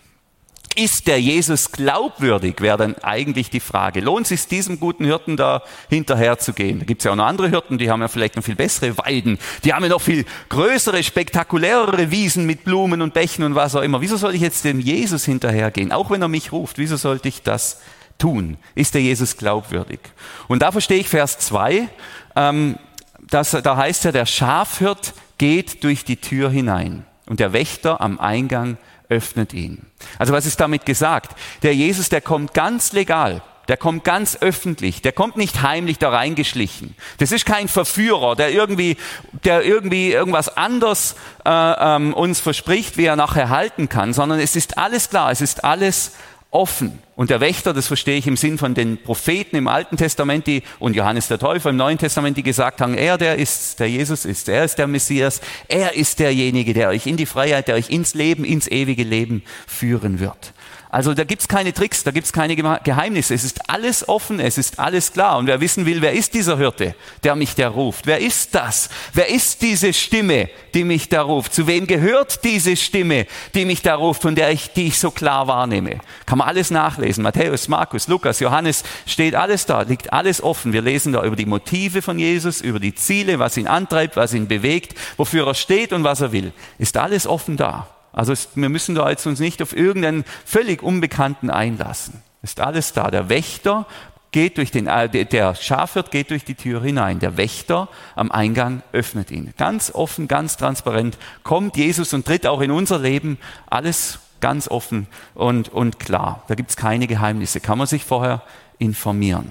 Ist 0.77 1.07
der 1.07 1.21
Jesus 1.21 1.71
glaubwürdig, 1.71 2.61
wäre 2.61 2.77
dann 2.77 2.97
eigentlich 2.99 3.49
die 3.49 3.61
Frage. 3.61 4.01
Lohnt 4.01 4.23
es 4.23 4.29
sich 4.31 4.49
diesem 4.49 4.81
guten 4.81 5.05
Hirten 5.05 5.37
da 5.37 5.63
hinterher 5.89 6.39
zu 6.39 6.53
gehen? 6.53 6.81
Da 6.81 6.85
gibt 6.85 7.01
es 7.01 7.05
ja 7.05 7.13
auch 7.13 7.17
noch 7.17 7.27
andere 7.27 7.49
Hirten, 7.49 7.79
die 7.79 7.91
haben 7.91 8.01
ja 8.01 8.09
vielleicht 8.09 8.35
noch 8.35 8.43
viel 8.43 8.57
bessere 8.57 8.99
Weiden. 8.99 9.39
Die 9.63 9.73
haben 9.73 9.85
ja 9.85 9.91
noch 9.91 10.01
viel 10.01 10.25
größere, 10.49 11.03
spektakulärere 11.03 12.11
Wiesen 12.11 12.45
mit 12.47 12.65
Blumen 12.65 13.03
und 13.03 13.15
Bächen 13.15 13.45
und 13.45 13.55
was 13.55 13.77
auch 13.77 13.83
immer. 13.83 14.01
Wieso 14.01 14.17
soll 14.17 14.35
ich 14.35 14.41
jetzt 14.41 14.65
dem 14.65 14.81
Jesus 14.81 15.25
hinterhergehen? 15.25 15.93
Auch 15.93 16.11
wenn 16.11 16.23
er 16.23 16.29
mich 16.29 16.51
ruft, 16.51 16.79
wieso 16.79 16.97
sollte 16.97 17.29
ich 17.29 17.43
das 17.43 17.81
tun? 18.19 18.57
Ist 18.75 18.95
der 18.95 19.03
Jesus 19.03 19.37
glaubwürdig? 19.37 20.01
Und 20.49 20.63
da 20.63 20.73
verstehe 20.73 20.99
ich 20.99 21.09
Vers 21.09 21.39
2, 21.39 21.89
ähm, 22.35 22.79
dass, 23.21 23.53
da 23.53 23.77
heißt 23.77 24.05
ja, 24.05 24.13
der 24.13 24.27
Schafhirt 24.27 25.15
geht 25.39 25.85
durch 25.85 26.05
die 26.05 26.17
Tür 26.17 26.51
hinein 26.51 27.05
und 27.27 27.41
der 27.41 27.53
Wächter 27.53 28.01
am 28.01 28.19
Eingang 28.19 28.77
öffnet 29.09 29.53
ihn. 29.53 29.87
Also 30.19 30.33
was 30.33 30.47
ist 30.47 30.61
damit 30.61 30.87
gesagt? 30.87 31.37
Der 31.63 31.75
Jesus, 31.75 32.09
der 32.09 32.21
kommt 32.21 32.55
ganz 32.55 32.93
legal 32.93 33.43
Der 33.69 33.79
kommt 33.79 34.05
ganz 34.05 34.37
öffentlich. 34.43 35.01
Der 35.01 35.13
kommt 35.13 35.37
nicht 35.39 35.63
heimlich 35.63 35.99
da 35.99 36.11
reingeschlichen. 36.11 36.95
Das 37.17 37.33
ist 37.33 37.47
kein 37.47 37.69
Verführer, 37.69 38.37
der 38.37 38.51
irgendwie, 38.51 38.99
der 39.45 39.65
irgendwie 39.65 40.13
irgendwas 40.13 40.55
anders 40.55 41.17
äh, 41.47 41.51
ähm, 41.51 42.13
uns 42.13 42.41
verspricht, 42.41 42.99
wie 42.99 43.07
er 43.07 43.17
nachher 43.17 43.49
halten 43.49 43.89
kann, 43.89 44.13
sondern 44.13 44.39
es 44.39 44.55
ist 44.55 44.77
alles 44.77 45.09
klar. 45.09 45.31
Es 45.31 45.41
ist 45.41 45.65
alles 45.65 46.13
offen. 46.55 47.01
Und 47.17 47.31
der 47.31 47.41
Wächter, 47.41 47.73
das 47.73 47.89
verstehe 47.89 48.17
ich 48.17 48.27
im 48.27 48.37
Sinn 48.37 48.59
von 48.59 48.75
den 48.75 49.03
Propheten 49.03 49.57
im 49.57 49.69
Alten 49.69 49.97
Testament 49.97 50.47
die, 50.47 50.63
und 50.79 50.95
Johannes 50.95 51.29
der 51.29 51.39
Täufer 51.39 51.71
im 51.71 51.77
Neuen 51.77 51.99
Testament, 51.99 52.37
die 52.37 52.43
gesagt 52.43 52.81
haben, 52.81 52.95
er 52.95 53.19
der 53.19 53.37
ist, 53.37 53.81
der 53.81 53.91
Jesus 53.91 54.25
ist, 54.25 54.49
er 54.49 54.65
ist 54.65 54.79
der 54.79 54.87
Messias, 54.87 55.41
er 55.69 55.95
ist 55.95 56.21
derjenige, 56.21 56.73
der 56.73 56.89
euch 56.89 57.07
in 57.07 57.17
die 57.17 57.27
Freiheit, 57.27 57.69
der 57.69 57.75
euch 57.75 57.91
ins 57.91 58.15
Leben, 58.15 58.45
ins 58.45 58.69
ewige 58.69 59.03
Leben 59.03 59.43
führen 59.67 60.21
wird. 60.21 60.53
Also 60.95 61.13
da 61.13 61.25
gibt's 61.25 61.49
keine 61.49 61.73
Tricks, 61.73 62.05
da 62.05 62.13
gibt's 62.13 62.33
keine 62.33 62.55
Geheimnisse. 62.55 63.35
Es 63.35 63.43
ist 63.43 63.69
alles 63.69 64.09
offen, 64.09 64.39
es 64.39 64.59
ist 64.59 64.79
alles 64.79 65.13
klar. 65.13 65.39
Und 65.39 65.49
wer 65.49 65.61
wissen 65.61 65.87
will, 65.87 66.01
wer 66.03 66.13
ist 66.13 66.35
dieser 66.35 66.57
Hirte, 66.57 66.95
der 67.25 67.35
mich 67.35 67.57
da 67.57 67.67
ruft? 67.67 68.07
Wer 68.07 68.21
ist 68.21 68.55
das? 68.55 68.89
Wer 69.13 69.29
ist 69.29 69.63
diese 69.63 69.93
Stimme, 69.93 70.49
die 70.73 70.85
mich 70.85 71.09
da 71.09 71.23
ruft? 71.23 71.53
Zu 71.53 71.67
wem 71.67 71.89
gehört 71.89 72.45
diese 72.45 72.77
Stimme, 72.77 73.27
die 73.57 73.65
mich 73.65 73.83
da 73.83 73.97
ruft, 73.97 74.23
von 74.23 74.37
der 74.37 74.53
ich, 74.53 74.71
die 74.71 74.87
ich 74.87 75.01
so 75.01 75.11
klar 75.11 75.49
wahrnehme? 75.49 75.99
Kann 76.27 76.39
man 76.39 76.47
alles 76.47 76.71
nachlesen. 76.71 77.25
Matthäus, 77.25 77.67
Markus, 77.67 78.07
Lukas, 78.07 78.39
Johannes, 78.39 78.85
steht 79.05 79.35
alles 79.35 79.67
da, 79.67 79.83
liegt 79.83 80.13
alles 80.13 80.41
offen. 80.45 80.73
Wir 80.73 80.83
lesen 80.83 81.13
da 81.13 81.25
über 81.25 81.35
die 81.35 81.45
Motive 81.45 82.03
von 82.03 82.21
Jesus, 82.21 82.61
über 82.61 82.79
die 82.79 82.95
Ziele, 82.95 83.41
was 83.41 83.57
ihn 83.57 83.67
antreibt, 83.67 84.15
was 84.15 84.33
ihn 84.33 84.47
bewegt, 84.47 84.97
wofür 85.17 85.49
er 85.49 85.55
steht 85.55 85.93
und 85.93 86.05
was 86.05 86.21
er 86.21 86.31
will. 86.31 86.53
Ist 86.79 86.97
alles 86.97 87.27
offen 87.27 87.57
da. 87.57 87.94
Also 88.15 88.33
es, 88.33 88.49
wir 88.55 88.69
müssen 88.69 88.95
da 88.95 89.11
jetzt 89.11 89.27
uns 89.27 89.41
nicht 89.41 89.61
auf 89.61 89.77
irgendeinen 89.77 90.25
völlig 90.45 90.83
Unbekannten 90.83 91.51
einlassen. 91.51 92.23
Ist 92.43 92.61
alles 92.61 92.93
da. 92.93 93.11
Der 93.11 93.29
Wächter 93.29 93.87
geht 94.31 94.59
durch 94.59 94.71
den, 94.71 94.87
äh, 94.87 95.09
der 95.25 95.55
Schafhirt 95.55 96.11
geht 96.11 96.31
durch 96.31 96.45
die 96.45 96.55
Tür 96.55 96.83
hinein. 96.83 97.19
Der 97.19 97.37
Wächter 97.37 97.89
am 98.15 98.31
Eingang 98.31 98.83
öffnet 98.93 99.31
ihn. 99.31 99.53
Ganz 99.57 99.91
offen, 99.93 100.29
ganz 100.29 100.57
transparent 100.57 101.19
kommt 101.43 101.77
Jesus 101.77 102.13
und 102.15 102.27
tritt 102.27 102.47
auch 102.47 102.61
in 102.61 102.71
unser 102.71 102.99
Leben. 102.99 103.39
Alles 103.69 104.21
ganz 104.41 104.69
offen 104.69 105.07
und, 105.35 105.69
und 105.71 105.99
klar. 105.99 106.45
Da 106.49 106.55
gibt 106.55 106.71
es 106.71 106.77
keine 106.77 107.07
Geheimnisse. 107.07 107.61
Kann 107.61 107.79
man 107.79 107.87
sich 107.87 108.05
vorher 108.05 108.43
informieren. 108.79 109.51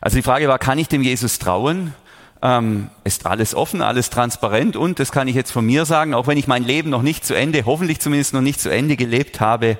Also 0.00 0.16
die 0.16 0.22
Frage 0.22 0.46
war, 0.46 0.58
kann 0.58 0.78
ich 0.78 0.88
dem 0.88 1.02
Jesus 1.02 1.38
trauen? 1.38 1.94
Ähm, 2.42 2.90
ist 3.04 3.26
alles 3.26 3.54
offen, 3.54 3.82
alles 3.82 4.10
transparent 4.10 4.76
und, 4.76 4.98
das 4.98 5.12
kann 5.12 5.28
ich 5.28 5.34
jetzt 5.34 5.50
von 5.50 5.64
mir 5.64 5.84
sagen, 5.84 6.14
auch 6.14 6.26
wenn 6.26 6.38
ich 6.38 6.46
mein 6.46 6.64
Leben 6.64 6.90
noch 6.90 7.02
nicht 7.02 7.24
zu 7.24 7.34
Ende, 7.34 7.64
hoffentlich 7.64 8.00
zumindest 8.00 8.34
noch 8.34 8.40
nicht 8.40 8.60
zu 8.60 8.70
Ende 8.70 8.96
gelebt 8.96 9.40
habe, 9.40 9.78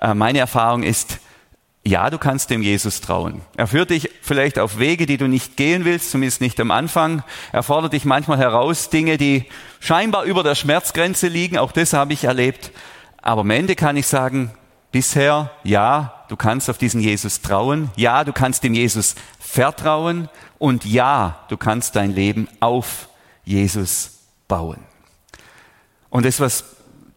äh, 0.00 0.14
meine 0.14 0.38
Erfahrung 0.38 0.82
ist, 0.82 1.18
ja, 1.84 2.10
du 2.10 2.18
kannst 2.18 2.50
dem 2.50 2.62
Jesus 2.62 3.00
trauen. 3.00 3.40
Er 3.56 3.66
führt 3.66 3.90
dich 3.90 4.10
vielleicht 4.20 4.58
auf 4.58 4.78
Wege, 4.78 5.06
die 5.06 5.16
du 5.16 5.26
nicht 5.26 5.56
gehen 5.56 5.84
willst, 5.84 6.10
zumindest 6.10 6.40
nicht 6.40 6.60
am 6.60 6.70
Anfang. 6.70 7.22
Er 7.50 7.62
fordert 7.62 7.94
dich 7.94 8.04
manchmal 8.04 8.38
heraus, 8.38 8.90
Dinge, 8.90 9.16
die 9.16 9.46
scheinbar 9.80 10.24
über 10.24 10.42
der 10.42 10.54
Schmerzgrenze 10.54 11.28
liegen, 11.28 11.56
auch 11.56 11.72
das 11.72 11.94
habe 11.94 12.12
ich 12.12 12.24
erlebt. 12.24 12.72
Aber 13.22 13.40
am 13.40 13.50
Ende 13.50 13.74
kann 13.74 13.96
ich 13.96 14.06
sagen, 14.06 14.50
bisher, 14.92 15.50
ja, 15.64 16.24
du 16.28 16.36
kannst 16.36 16.68
auf 16.70 16.78
diesen 16.78 17.00
Jesus 17.00 17.40
trauen. 17.40 17.90
Ja, 17.96 18.24
du 18.24 18.32
kannst 18.32 18.64
dem 18.64 18.74
Jesus 18.74 19.14
vertrauen. 19.38 20.28
Und 20.58 20.84
ja, 20.84 21.44
du 21.48 21.56
kannst 21.56 21.96
dein 21.96 22.12
Leben 22.12 22.48
auf 22.60 23.08
Jesus 23.44 24.18
bauen. 24.48 24.78
Und 26.10 26.24
das, 26.26 26.40
was 26.40 26.64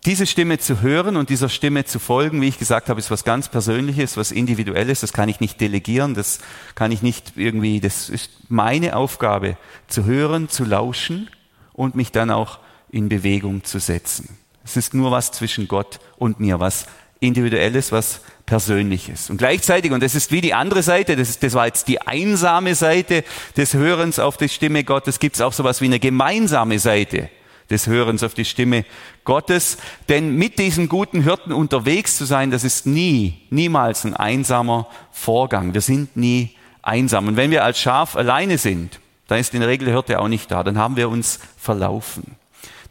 diese 0.06 0.26
Stimme 0.26 0.58
zu 0.58 0.82
hören 0.82 1.16
und 1.16 1.30
dieser 1.30 1.50
Stimme 1.50 1.86
zu 1.86 2.00
folgen, 2.00 2.42
wie 2.42 2.48
ich 2.48 2.58
gesagt 2.58 2.90
habe, 2.90 3.00
ist 3.00 3.12
was 3.12 3.24
ganz 3.24 3.50
Persönliches, 3.50 4.18
was 4.18 4.32
Individuelles. 4.32 5.02
Das 5.02 5.14
kann 5.14 5.30
ich 5.30 5.40
nicht 5.40 5.62
delegieren, 5.62 6.16
das 6.16 6.40
kann 6.74 6.92
ich 6.92 7.02
nicht 7.02 7.34
irgendwie, 7.36 7.80
das 7.80 8.10
ist 8.10 8.32
meine 8.50 8.96
Aufgabe, 8.96 9.58
zu 9.88 10.06
hören, 10.06 10.50
zu 10.50 10.66
lauschen 10.66 11.30
und 11.74 11.96
mich 11.96 12.12
dann 12.12 12.32
auch 12.32 12.60
in 12.90 13.10
Bewegung 13.10 13.64
zu 13.64 13.80
setzen. 13.80 14.38
Es 14.64 14.76
ist 14.76 14.94
nur 14.94 15.12
was 15.12 15.32
zwischen 15.32 15.68
Gott 15.68 16.00
und 16.18 16.40
mir, 16.40 16.60
was 16.60 16.88
Individuelles, 17.22 17.92
was 17.92 18.22
Persönliches. 18.46 19.30
Und 19.30 19.38
gleichzeitig, 19.38 19.92
und 19.92 20.04
das 20.04 20.16
ist 20.16 20.32
wie 20.32 20.42
die 20.42 20.54
andere 20.54 20.84
Seite, 20.84 21.16
das, 21.16 21.30
ist, 21.30 21.44
das 21.44 21.54
war 21.54 21.68
jetzt 21.68 21.88
die 21.88 22.02
einsame 22.02 22.76
Seite 22.76 23.24
des 23.56 23.74
Hörens 23.74 24.20
auf 24.20 24.36
die 24.36 24.50
Stimme 24.50 24.84
Gottes, 24.84 25.20
gibt 25.20 25.36
es 25.36 25.42
auch 25.42 25.54
sowas 25.54 25.80
wie 25.80 25.86
eine 25.86 26.00
gemeinsame 26.00 26.80
Seite 26.80 27.30
des 27.70 27.88
Hörens 27.88 28.24
auf 28.24 28.34
die 28.34 28.44
Stimme 28.44 28.86
Gottes. 29.24 29.78
Denn 30.10 30.36
mit 30.36 30.60
diesem 30.60 30.90
guten 30.90 31.24
Hirten 31.24 31.54
unterwegs 31.54 32.18
zu 32.18 32.26
sein, 32.26 32.52
das 32.52 32.64
ist 32.64 32.86
nie, 32.86 33.36
niemals 33.52 34.04
ein 34.04 34.16
einsamer 34.16 34.88
Vorgang. 35.12 35.74
Wir 35.74 35.82
sind 35.82 36.18
nie 36.18 36.56
einsam. 36.82 37.28
Und 37.28 37.38
wenn 37.38 37.52
wir 37.52 37.64
als 37.64 37.80
Schaf 37.80 38.16
alleine 38.16 38.58
sind, 38.58 39.00
dann 39.28 39.40
ist 39.40 39.54
in 39.54 39.62
der 39.62 39.70
Regel 39.70 39.86
der 39.86 39.94
Hirte 39.94 40.20
auch 40.20 40.28
nicht 40.28 40.52
da, 40.52 40.64
dann 40.64 40.78
haben 40.78 40.98
wir 40.98 41.08
uns 41.08 41.40
verlaufen. 41.56 42.36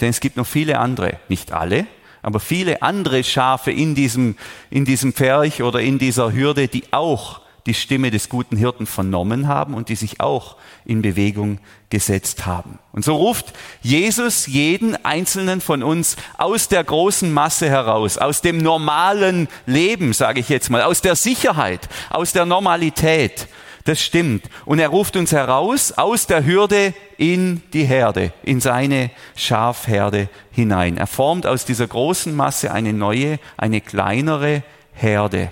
Denn 0.01 0.09
es 0.09 0.21
gibt 0.21 0.37
noch 0.39 0.47
viele 0.47 0.79
andere, 0.79 1.19
nicht 1.29 1.53
alle, 1.53 1.87
aber 2.23 2.41
viele 2.41 2.83
andere 2.83 3.25
Schafe 3.25 3.71
in 3.71 3.95
diesem, 3.95 4.37
in 4.71 4.85
diesem 4.85 5.13
Pferch 5.13 5.63
oder 5.63 5.81
in 5.81 5.99
dieser 5.99 6.33
Hürde, 6.33 6.69
die 6.69 6.85
auch 6.93 7.41
die 7.67 7.75
Stimme 7.75 8.11
des 8.11 8.29
guten 8.29 8.57
Hirten 8.57 8.87
vernommen 8.87 9.47
haben 9.47 9.75
und 9.75 9.89
die 9.89 9.97
sich 9.97 10.21
auch 10.21 10.57
in 10.85 11.03
Bewegung 11.03 11.59
gesetzt 11.91 12.47
haben. 12.47 12.79
Und 12.93 13.05
so 13.05 13.17
ruft 13.17 13.53
Jesus 13.83 14.47
jeden 14.47 15.05
einzelnen 15.05 15.61
von 15.61 15.83
uns 15.83 16.17
aus 16.39 16.69
der 16.69 16.83
großen 16.83 17.33
Masse 17.33 17.69
heraus, 17.69 18.19
aus 18.19 18.41
dem 18.41 18.59
normalen 18.59 19.49
Leben, 19.67 20.13
sage 20.13 20.41
ich 20.41 20.49
jetzt 20.49 20.71
mal, 20.71 20.83
aus 20.83 21.03
der 21.03 21.17
Sicherheit, 21.17 21.89
aus 22.11 22.33
der 22.33 22.47
Normalität 22.47 23.47
das 23.91 24.01
stimmt. 24.01 24.45
Und 24.65 24.79
er 24.79 24.89
ruft 24.89 25.17
uns 25.17 25.33
heraus 25.33 25.93
aus 25.93 26.27
der 26.27 26.47
Hürde 26.47 26.95
in 27.19 27.63
die 27.73 27.85
Herde, 27.85 28.33
in 28.43 28.61
seine 28.61 29.11
Schafherde 29.35 30.29
hinein. 30.53 30.97
Er 30.97 31.09
formt 31.09 31.45
aus 31.45 31.65
dieser 31.65 31.89
großen 31.89 32.35
Masse 32.35 32.73
eine 32.73 32.93
neue, 32.93 33.39
eine 33.57 33.81
kleinere 33.81 34.63
Herde. 34.93 35.51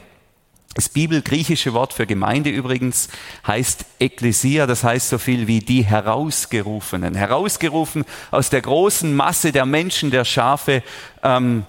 Das 0.74 0.88
bibelgriechische 0.88 1.74
Wort 1.74 1.92
für 1.92 2.06
Gemeinde 2.06 2.50
übrigens 2.50 3.08
heißt 3.44 3.84
Ekklesia, 3.98 4.68
das 4.68 4.84
heißt 4.84 5.08
so 5.08 5.18
viel 5.18 5.48
wie 5.48 5.58
die 5.58 5.84
Herausgerufenen. 5.84 7.16
Herausgerufen 7.16 8.04
aus 8.30 8.50
der 8.50 8.60
großen 8.60 9.16
Masse 9.16 9.50
der 9.50 9.66
Menschen, 9.66 10.12
der 10.12 10.24
Schafe, 10.24 10.84
ähm, 11.24 11.64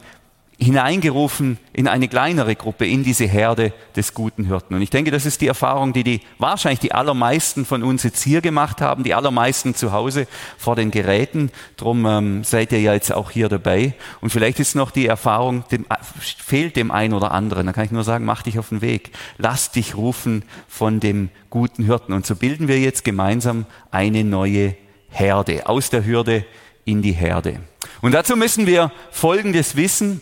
hineingerufen 0.61 1.57
in 1.71 1.87
eine 1.87 2.09
kleinere 2.09 2.55
Gruppe, 2.55 2.85
in 2.85 3.03
diese 3.03 3.25
Herde 3.25 3.71
des 3.95 4.13
guten 4.13 4.45
Hirten. 4.45 4.75
Und 4.75 4.81
ich 4.81 4.89
denke, 4.89 5.09
das 5.09 5.25
ist 5.25 5.39
die 5.39 5.47
Erfahrung, 5.47 5.93
die, 5.93 6.03
die 6.03 6.21
wahrscheinlich 6.37 6.81
die 6.81 6.91
allermeisten 6.91 7.65
von 7.65 7.81
uns 7.81 8.03
jetzt 8.03 8.21
hier 8.21 8.41
gemacht 8.41 8.81
haben, 8.81 9.03
die 9.03 9.13
allermeisten 9.13 9.73
zu 9.73 9.93
Hause 9.93 10.27
vor 10.57 10.75
den 10.75 10.91
Geräten. 10.91 11.49
Drum 11.77 12.05
ähm, 12.05 12.43
seid 12.43 12.73
ihr 12.73 12.81
ja 12.81 12.93
jetzt 12.93 13.13
auch 13.13 13.31
hier 13.31 13.47
dabei. 13.47 13.93
Und 14.19 14.31
vielleicht 14.31 14.59
ist 14.59 14.75
noch 14.75 14.91
die 14.91 15.07
Erfahrung, 15.07 15.63
dem, 15.71 15.85
äh, 15.85 15.95
fehlt 16.21 16.75
dem 16.75 16.91
einen 16.91 17.13
oder 17.13 17.31
anderen. 17.31 17.65
Da 17.65 17.71
kann 17.71 17.85
ich 17.85 17.91
nur 17.91 18.03
sagen, 18.03 18.25
mach 18.25 18.43
dich 18.43 18.59
auf 18.59 18.69
den 18.69 18.81
Weg. 18.81 19.11
Lass 19.37 19.71
dich 19.71 19.95
rufen 19.95 20.43
von 20.67 20.99
dem 20.99 21.29
guten 21.49 21.85
Hirten. 21.85 22.11
Und 22.11 22.25
so 22.25 22.35
bilden 22.35 22.67
wir 22.67 22.79
jetzt 22.79 23.05
gemeinsam 23.05 23.65
eine 23.91 24.25
neue 24.25 24.75
Herde. 25.07 25.67
Aus 25.67 25.89
der 25.89 26.05
Hürde 26.05 26.45
in 26.83 27.01
die 27.01 27.13
Herde. 27.13 27.61
Und 28.01 28.13
dazu 28.13 28.35
müssen 28.35 28.67
wir 28.67 28.91
Folgendes 29.11 29.77
wissen 29.77 30.19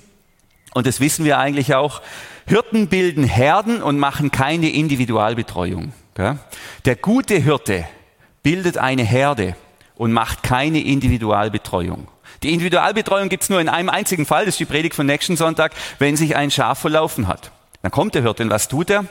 und 0.78 0.86
das 0.86 1.00
wissen 1.00 1.26
wir 1.26 1.40
eigentlich 1.40 1.74
auch, 1.74 2.04
Hirten 2.46 2.88
bilden 2.88 3.24
Herden 3.24 3.82
und 3.82 3.98
machen 3.98 4.30
keine 4.30 4.70
Individualbetreuung. 4.70 5.92
Der 6.86 6.96
gute 6.96 7.36
Hirte 7.36 7.88
bildet 8.44 8.78
eine 8.78 9.02
Herde 9.02 9.56
und 9.96 10.14
macht 10.14 10.44
keine 10.44 10.80
Individualbetreuung. 10.80 12.08
Die 12.44 12.54
Individualbetreuung 12.54 13.30
gibt 13.30 13.42
es 13.42 13.50
nur 13.50 13.60
in 13.60 13.70
einem 13.70 13.90
einzigen 13.90 14.28
Fall, 14.28 14.46
das 14.46 14.54
ist 14.54 14.60
die 14.60 14.66
Predigt 14.66 14.94
von 14.94 15.08
nächsten 15.08 15.36
Sonntag, 15.36 15.74
wenn 15.98 16.16
sich 16.16 16.36
ein 16.36 16.52
Schaf 16.52 16.78
verlaufen 16.78 17.28
hat. 17.28 17.52
Dann 17.82 17.90
kommt 17.90 18.14
der 18.14 18.22
Hirte 18.22 18.44
und 18.44 18.52
was 18.52 18.68
tut 18.68 18.92
er? 18.92 19.06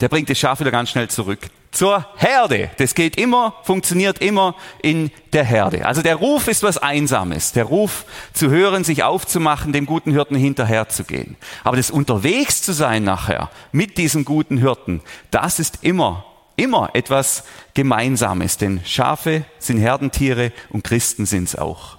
Der 0.00 0.08
bringt 0.08 0.30
das 0.30 0.38
Schaf 0.38 0.58
wieder 0.60 0.70
ganz 0.70 0.88
schnell 0.88 1.08
zurück 1.08 1.50
zur 1.78 2.04
Herde. 2.16 2.72
Das 2.78 2.96
geht 2.96 3.16
immer, 3.16 3.54
funktioniert 3.62 4.18
immer 4.18 4.56
in 4.82 5.12
der 5.32 5.44
Herde. 5.44 5.86
Also 5.86 6.02
der 6.02 6.16
Ruf 6.16 6.48
ist 6.48 6.64
was 6.64 6.76
Einsames. 6.76 7.52
Der 7.52 7.62
Ruf 7.62 8.04
zu 8.32 8.50
hören, 8.50 8.82
sich 8.82 9.04
aufzumachen, 9.04 9.72
dem 9.72 9.86
guten 9.86 10.10
Hirten 10.10 10.34
hinterherzugehen. 10.34 11.36
Aber 11.62 11.76
das 11.76 11.92
unterwegs 11.92 12.62
zu 12.62 12.72
sein 12.72 13.04
nachher 13.04 13.48
mit 13.70 13.96
diesem 13.96 14.24
guten 14.24 14.58
Hirten, 14.58 15.02
das 15.30 15.60
ist 15.60 15.78
immer, 15.82 16.24
immer 16.56 16.90
etwas 16.94 17.44
Gemeinsames. 17.74 18.56
Denn 18.56 18.80
Schafe 18.84 19.44
sind 19.60 19.78
Herdentiere 19.78 20.50
und 20.70 20.82
Christen 20.82 21.26
sind 21.26 21.44
es 21.44 21.54
auch. 21.54 21.98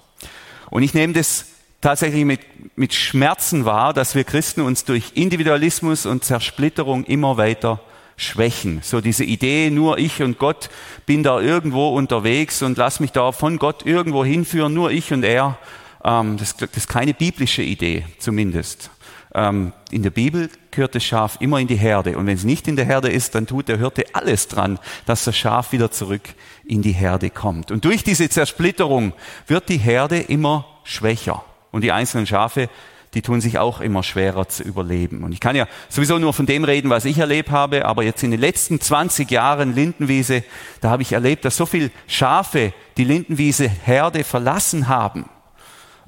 Und 0.68 0.82
ich 0.82 0.92
nehme 0.92 1.14
das 1.14 1.46
tatsächlich 1.80 2.26
mit, 2.26 2.40
mit 2.76 2.92
Schmerzen 2.92 3.64
wahr, 3.64 3.94
dass 3.94 4.14
wir 4.14 4.24
Christen 4.24 4.60
uns 4.60 4.84
durch 4.84 5.12
Individualismus 5.14 6.04
und 6.04 6.22
Zersplitterung 6.22 7.04
immer 7.04 7.38
weiter 7.38 7.80
schwächen. 8.20 8.80
So 8.82 9.00
diese 9.00 9.24
Idee, 9.24 9.70
nur 9.70 9.98
ich 9.98 10.22
und 10.22 10.38
Gott 10.38 10.68
bin 11.06 11.22
da 11.22 11.40
irgendwo 11.40 11.88
unterwegs 11.88 12.62
und 12.62 12.76
lass 12.76 13.00
mich 13.00 13.12
da 13.12 13.32
von 13.32 13.58
Gott 13.58 13.86
irgendwo 13.86 14.24
hinführen, 14.24 14.74
nur 14.74 14.90
ich 14.90 15.12
und 15.12 15.24
er. 15.24 15.58
Ähm, 16.04 16.36
das, 16.36 16.56
das 16.56 16.70
ist 16.76 16.88
keine 16.88 17.14
biblische 17.14 17.62
Idee, 17.62 18.04
zumindest. 18.18 18.90
Ähm, 19.34 19.72
in 19.90 20.02
der 20.02 20.10
Bibel 20.10 20.50
gehört 20.70 20.94
das 20.94 21.04
Schaf 21.04 21.38
immer 21.40 21.58
in 21.60 21.66
die 21.66 21.76
Herde. 21.76 22.18
Und 22.18 22.26
wenn 22.26 22.36
es 22.36 22.44
nicht 22.44 22.68
in 22.68 22.76
der 22.76 22.84
Herde 22.84 23.08
ist, 23.08 23.34
dann 23.34 23.46
tut 23.46 23.68
der 23.68 23.78
Hirte 23.78 24.04
alles 24.12 24.48
dran, 24.48 24.78
dass 25.06 25.24
das 25.24 25.36
Schaf 25.36 25.72
wieder 25.72 25.90
zurück 25.90 26.22
in 26.64 26.82
die 26.82 26.92
Herde 26.92 27.30
kommt. 27.30 27.70
Und 27.70 27.84
durch 27.84 28.04
diese 28.04 28.28
Zersplitterung 28.28 29.12
wird 29.46 29.68
die 29.68 29.78
Herde 29.78 30.18
immer 30.18 30.66
schwächer. 30.84 31.44
Und 31.70 31.84
die 31.84 31.92
einzelnen 31.92 32.26
Schafe, 32.26 32.68
die 33.14 33.22
tun 33.22 33.40
sich 33.40 33.58
auch 33.58 33.80
immer 33.80 34.02
schwerer 34.02 34.48
zu 34.48 34.62
überleben. 34.62 35.24
Und 35.24 35.32
ich 35.32 35.40
kann 35.40 35.56
ja 35.56 35.66
sowieso 35.88 36.18
nur 36.18 36.32
von 36.32 36.46
dem 36.46 36.64
reden, 36.64 36.90
was 36.90 37.04
ich 37.04 37.18
erlebt 37.18 37.50
habe, 37.50 37.84
aber 37.84 38.04
jetzt 38.04 38.22
in 38.22 38.30
den 38.30 38.40
letzten 38.40 38.80
20 38.80 39.30
Jahren 39.30 39.74
Lindenwiese, 39.74 40.44
da 40.80 40.90
habe 40.90 41.02
ich 41.02 41.12
erlebt, 41.12 41.44
dass 41.44 41.56
so 41.56 41.66
viele 41.66 41.90
Schafe 42.06 42.72
die 42.96 43.04
Lindenwiese 43.04 43.68
Herde 43.68 44.24
verlassen 44.24 44.88
haben 44.88 45.24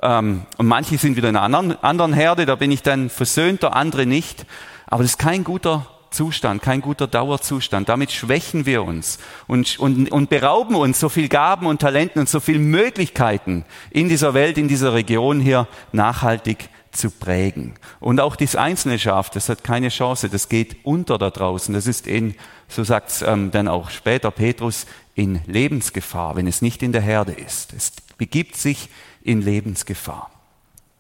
ähm, 0.03 0.43
und 0.59 0.67
manche 0.67 0.99
sind 0.99 1.17
wieder 1.17 1.29
in 1.29 1.37
einer 1.37 1.45
anderen, 1.45 1.83
anderen 1.83 2.13
Herde, 2.13 2.45
da 2.45 2.57
bin 2.57 2.71
ich 2.71 2.83
dann 2.83 3.09
versöhnter, 3.09 3.75
andere 3.75 4.05
nicht. 4.05 4.45
Aber 4.87 5.03
das 5.03 5.13
ist 5.13 5.19
kein 5.19 5.45
guter 5.45 5.87
Zustand, 6.11 6.61
kein 6.61 6.83
guter 6.83 7.07
Dauerzustand. 7.07 7.89
Damit 7.89 8.13
schwächen 8.13 8.67
wir 8.67 8.83
uns 8.83 9.19
und, 9.47 9.79
und, 9.79 10.11
und 10.13 10.29
berauben 10.29 10.75
uns 10.75 11.01
so 11.01 11.09
viel 11.09 11.29
Gaben 11.29 11.67
und 11.67 11.81
Talenten 11.81 12.21
und 12.21 12.29
so 12.29 12.41
viel 12.41 12.59
Möglichkeiten 12.59 13.65
in 13.91 14.09
dieser 14.09 14.35
Welt, 14.35 14.59
in 14.59 14.69
dieser 14.69 14.93
Region 14.93 15.41
hier 15.41 15.69
nachhaltig 15.93 16.69
zu 16.93 17.11
prägen. 17.11 17.75
Und 18.01 18.21
auch 18.21 18.37
das 18.37 18.57
einzelne 18.57 18.99
Schaf, 18.99 19.31
das 19.31 19.49
hat 19.49 19.65
keine 19.65 19.89
Chance, 19.89 20.29
das 20.29 20.49
geht 20.49 20.77
unter 20.85 21.19
da 21.19 21.31
draußen. 21.31 21.75
Das 21.75 21.87
ist 21.87 22.07
in, 22.07 22.35
so 22.69 22.85
sagt 22.85 23.11
es 23.11 23.23
ähm, 23.23 23.51
dann 23.51 23.69
auch 23.69 23.91
später 23.91 24.31
Petrus, 24.31 24.87
in 25.15 25.41
Lebensgefahr, 25.47 26.37
wenn 26.37 26.47
es 26.47 26.63
nicht 26.63 26.83
in 26.83 26.93
der 26.93 27.03
Herde 27.03 27.33
ist. 27.33 27.75
Es 27.75 27.93
begibt 28.17 28.57
sich 28.57 28.89
in 29.23 29.43
Lebensgefahr. 29.43 30.31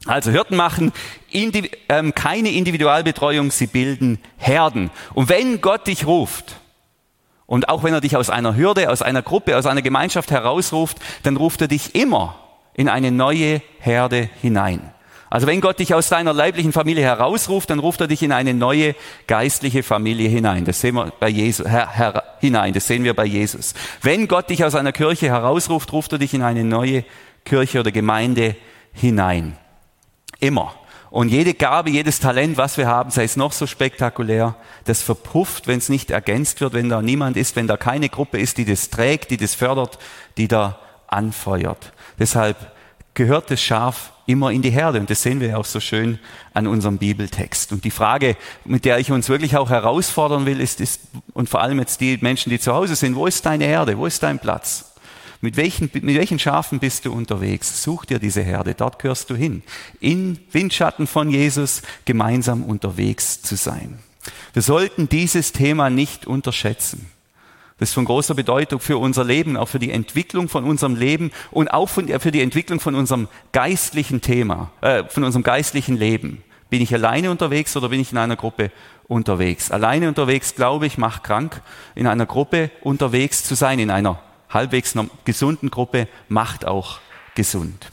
Also 0.04 0.30
Hirten 0.30 0.56
machen 0.56 0.92
indi 1.30 1.70
ähm, 1.88 2.14
keine 2.14 2.50
Individualbetreuung, 2.50 3.50
sie 3.50 3.68
bilden 3.68 4.18
Herden. 4.36 4.90
Und 5.14 5.28
wenn 5.28 5.60
Gott 5.60 5.86
dich 5.86 6.06
ruft, 6.06 6.56
und 7.46 7.68
auch 7.68 7.82
wenn 7.82 7.92
er 7.92 8.00
dich 8.00 8.16
aus 8.16 8.30
einer 8.30 8.56
Hürde, 8.56 8.90
aus 8.90 9.02
einer 9.02 9.22
Gruppe, 9.22 9.58
aus 9.58 9.66
einer 9.66 9.82
Gemeinschaft 9.82 10.30
herausruft, 10.30 10.98
dann 11.22 11.36
ruft 11.36 11.60
er 11.60 11.68
dich 11.68 11.94
immer 11.94 12.34
in 12.74 12.88
eine 12.88 13.10
neue 13.10 13.60
Herde 13.78 14.30
hinein. 14.40 14.91
Also 15.32 15.46
wenn 15.46 15.62
Gott 15.62 15.78
dich 15.78 15.94
aus 15.94 16.10
deiner 16.10 16.34
leiblichen 16.34 16.72
Familie 16.72 17.04
herausruft, 17.04 17.70
dann 17.70 17.78
ruft 17.78 18.02
er 18.02 18.06
dich 18.06 18.22
in 18.22 18.32
eine 18.32 18.52
neue 18.52 18.94
geistliche 19.26 19.82
Familie 19.82 20.28
hinein. 20.28 20.66
Das 20.66 20.82
sehen 20.82 20.94
wir 20.94 21.10
bei 21.18 21.30
Jesus, 21.30 21.66
her, 21.66 21.88
her, 21.90 22.22
hinein. 22.40 22.74
Das 22.74 22.86
sehen 22.86 23.02
wir 23.02 23.14
bei 23.14 23.24
Jesus. 23.24 23.72
Wenn 24.02 24.28
Gott 24.28 24.50
dich 24.50 24.62
aus 24.62 24.74
einer 24.74 24.92
Kirche 24.92 25.28
herausruft, 25.28 25.90
ruft 25.94 26.12
er 26.12 26.18
dich 26.18 26.34
in 26.34 26.42
eine 26.42 26.64
neue 26.64 27.06
Kirche 27.46 27.80
oder 27.80 27.90
Gemeinde 27.92 28.56
hinein. 28.92 29.56
Immer. 30.38 30.74
Und 31.08 31.30
jede 31.30 31.54
Gabe, 31.54 31.88
jedes 31.88 32.20
Talent, 32.20 32.58
was 32.58 32.76
wir 32.76 32.86
haben, 32.86 33.10
sei 33.10 33.24
es 33.24 33.36
noch 33.36 33.52
so 33.52 33.66
spektakulär, 33.66 34.54
das 34.84 35.00
verpufft, 35.00 35.66
wenn 35.66 35.78
es 35.78 35.88
nicht 35.88 36.10
ergänzt 36.10 36.60
wird, 36.60 36.74
wenn 36.74 36.90
da 36.90 37.00
niemand 37.00 37.38
ist, 37.38 37.56
wenn 37.56 37.66
da 37.66 37.78
keine 37.78 38.10
Gruppe 38.10 38.38
ist, 38.38 38.58
die 38.58 38.66
das 38.66 38.90
trägt, 38.90 39.30
die 39.30 39.38
das 39.38 39.54
fördert, 39.54 39.98
die 40.36 40.48
da 40.48 40.78
anfeuert. 41.06 41.94
Deshalb 42.18 42.58
gehört 43.14 43.50
das 43.50 43.60
Schaf 43.60 44.12
immer 44.26 44.50
in 44.50 44.62
die 44.62 44.70
Herde. 44.70 45.00
Und 45.00 45.10
das 45.10 45.22
sehen 45.22 45.40
wir 45.40 45.58
auch 45.58 45.64
so 45.64 45.80
schön 45.80 46.18
an 46.54 46.66
unserem 46.66 46.98
Bibeltext. 46.98 47.72
Und 47.72 47.84
die 47.84 47.90
Frage, 47.90 48.36
mit 48.64 48.84
der 48.84 48.98
ich 48.98 49.10
uns 49.10 49.28
wirklich 49.28 49.56
auch 49.56 49.70
herausfordern 49.70 50.46
will, 50.46 50.60
ist, 50.60 50.80
ist 50.80 51.00
und 51.34 51.48
vor 51.48 51.60
allem 51.60 51.78
jetzt 51.78 52.00
die 52.00 52.18
Menschen, 52.20 52.50
die 52.50 52.58
zu 52.58 52.72
Hause 52.72 52.96
sind, 52.96 53.16
wo 53.16 53.26
ist 53.26 53.44
deine 53.44 53.64
Herde? 53.64 53.98
Wo 53.98 54.06
ist 54.06 54.22
dein 54.22 54.38
Platz? 54.38 54.92
Mit 55.40 55.56
welchen, 55.56 55.90
mit 55.92 56.14
welchen 56.14 56.38
Schafen 56.38 56.78
bist 56.78 57.04
du 57.04 57.12
unterwegs? 57.12 57.82
Such 57.82 58.04
dir 58.04 58.20
diese 58.20 58.42
Herde, 58.42 58.74
dort 58.74 59.00
gehörst 59.00 59.28
du 59.28 59.34
hin. 59.34 59.64
In 59.98 60.38
Windschatten 60.52 61.08
von 61.08 61.30
Jesus 61.30 61.82
gemeinsam 62.04 62.62
unterwegs 62.62 63.42
zu 63.42 63.56
sein. 63.56 63.98
Wir 64.52 64.62
sollten 64.62 65.08
dieses 65.08 65.50
Thema 65.50 65.90
nicht 65.90 66.28
unterschätzen. 66.28 67.10
Das 67.78 67.90
ist 67.90 67.94
von 67.94 68.04
großer 68.04 68.34
Bedeutung 68.34 68.80
für 68.80 68.98
unser 68.98 69.24
Leben, 69.24 69.56
auch 69.56 69.68
für 69.68 69.78
die 69.78 69.90
Entwicklung 69.90 70.48
von 70.48 70.64
unserem 70.64 70.94
Leben 70.94 71.32
und 71.50 71.68
auch 71.68 71.88
für 71.88 72.02
die 72.02 72.40
Entwicklung 72.40 72.80
von 72.80 72.94
unserem 72.94 73.28
geistlichen 73.52 74.20
Thema, 74.20 74.70
äh, 74.80 75.04
von 75.04 75.24
unserem 75.24 75.42
geistlichen 75.42 75.96
Leben. 75.96 76.42
Bin 76.70 76.80
ich 76.80 76.94
alleine 76.94 77.30
unterwegs 77.30 77.76
oder 77.76 77.90
bin 77.90 78.00
ich 78.00 78.12
in 78.12 78.18
einer 78.18 78.36
Gruppe 78.36 78.70
unterwegs? 79.06 79.70
Alleine 79.70 80.08
unterwegs, 80.08 80.54
glaube 80.54 80.86
ich, 80.86 80.96
macht 80.96 81.22
krank. 81.22 81.60
In 81.94 82.06
einer 82.06 82.24
Gruppe 82.24 82.70
unterwegs 82.80 83.44
zu 83.44 83.54
sein, 83.54 83.78
in 83.78 83.90
einer 83.90 84.18
halbwegs 84.48 84.94
gesunden 85.24 85.70
Gruppe 85.70 86.08
macht 86.28 86.64
auch 86.64 87.00
gesund. 87.34 87.90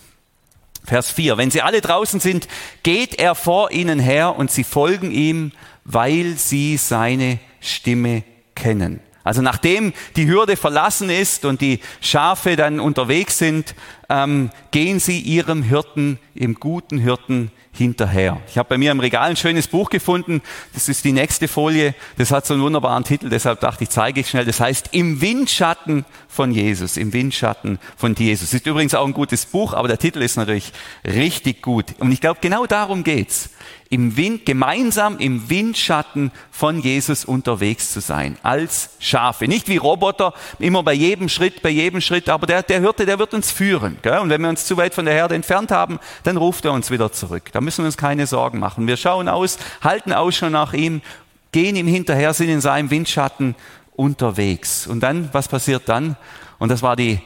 Vers 0.86 1.12
4. 1.12 1.38
Wenn 1.38 1.52
sie 1.52 1.62
alle 1.62 1.82
draußen 1.82 2.20
sind, 2.20 2.48
geht 2.84 3.16
er 3.16 3.36
vor 3.36 3.72
ihnen 3.72 4.00
her 4.00 4.38
und 4.38 4.50
sie 4.50 4.64
folgen 4.64 5.12
ihm, 5.12 5.52
weil 5.84 6.36
sie 6.38 6.78
seine 6.78 7.40
Stimme 7.60 8.24
kennen. 8.56 9.02
Also 9.30 9.44
nachdem 9.44 9.94
die 10.16 10.26
Hürde 10.26 10.58
verlassen 10.58 11.12
ist 11.12 11.46
und 11.46 11.62
die 11.62 11.82
Schafe 12.02 12.56
dann 12.56 12.80
unterwegs 12.80 13.38
sind, 13.38 13.76
ähm, 14.10 14.50
gehen 14.72 15.00
sie 15.00 15.20
ihrem 15.20 15.62
Hirten, 15.62 16.18
im 16.34 16.56
guten 16.56 16.98
Hirten 16.98 17.52
hinterher. 17.80 18.40
Ich 18.48 18.60
habe 18.60 18.70
bei 18.70 18.78
mir 18.78 18.92
im 18.92 19.00
Regal 19.00 19.32
ein 19.32 19.36
schönes 19.36 19.68
Buch 19.68 19.90
gefunden. 19.90 20.42
Das 20.74 20.88
ist 20.88 21.04
die 21.04 21.12
nächste 21.12 21.48
Folie. 21.48 21.96
Das 22.18 22.30
hat 22.30 22.46
so 22.46 22.54
einen 22.54 22.62
wunderbaren 22.62 23.04
Titel, 23.04 23.30
deshalb 23.30 23.62
dachte 23.62 23.86
ich, 23.86 23.90
zeige 23.90 24.20
ich 24.20 24.30
schnell. 24.30 24.46
Das 24.46 24.60
heißt 24.60 24.90
Im 24.92 25.22
Windschatten 25.22 26.06
von 26.28 26.52
Jesus. 26.52 26.98
Im 26.98 27.12
Windschatten 27.12 27.80
von 27.98 28.14
Jesus. 28.14 28.54
Ist 28.54 28.68
übrigens 28.68 28.94
auch 28.94 29.08
ein 29.08 29.14
gutes 29.14 29.48
Buch, 29.48 29.74
aber 29.74 29.88
der 29.88 29.98
Titel 29.98 30.22
ist 30.22 30.38
natürlich 30.38 30.72
richtig 31.04 31.64
gut. 31.64 31.96
Und 31.98 32.12
ich 32.12 32.22
glaube, 32.22 32.40
genau 32.42 32.68
darum 32.68 33.04
geht's 33.04 33.50
im 33.90 34.16
Wind, 34.18 34.46
gemeinsam 34.46 35.18
im 35.18 35.50
Windschatten 35.50 36.32
von 36.52 36.80
Jesus 36.80 37.26
unterwegs 37.26 37.92
zu 37.92 38.02
sein, 38.02 38.38
als 38.44 38.92
Schafe. 39.00 39.48
Nicht 39.48 39.68
wie 39.68 39.78
Roboter, 39.78 40.34
immer 40.60 40.84
bei 40.84 40.94
jedem 40.94 41.28
Schritt, 41.28 41.64
bei 41.64 41.70
jedem 41.70 42.00
Schritt, 42.00 42.30
aber 42.30 42.46
der, 42.46 42.62
der 42.62 42.82
Hirte, 42.82 43.08
der 43.08 43.18
wird 43.18 43.34
uns 43.34 43.52
führen. 43.52 43.98
Gell? 44.04 44.20
Und 44.20 44.30
wenn 44.30 44.42
wir 44.42 44.50
uns 44.50 44.66
zu 44.66 44.78
weit 44.78 44.94
von 44.94 45.06
der 45.06 45.16
Herde 45.16 45.34
entfernt 45.34 45.72
haben, 45.72 46.00
dann 46.24 46.38
ruft 46.38 46.66
er 46.66 46.74
uns 46.74 46.92
wieder 46.92 47.12
zurück. 47.12 47.50
Da 47.52 47.62
müssen 47.70 47.86
uns 47.86 47.98
keine 47.98 48.26
Sorgen 48.26 48.58
machen. 48.58 48.88
Wir 48.88 48.98
schauen 48.98 49.30
aus, 49.30 49.60
halten 49.84 50.12
Ausschau 50.12 50.50
nach 50.50 50.74
ihm, 50.74 51.04
gehen 51.52 51.76
ihm 51.76 51.86
hinterher, 51.86 52.34
sind 52.34 52.50
in 52.50 52.62
seinem 52.62 52.90
Windschatten 52.90 53.54
unterwegs. 53.96 54.88
Und 54.88 55.02
dann, 55.02 55.30
was 55.34 55.48
passiert 55.48 55.84
dann? 55.88 56.16
Und 56.58 56.70
das 56.70 56.82
war 56.82 56.96
die 56.96 57.22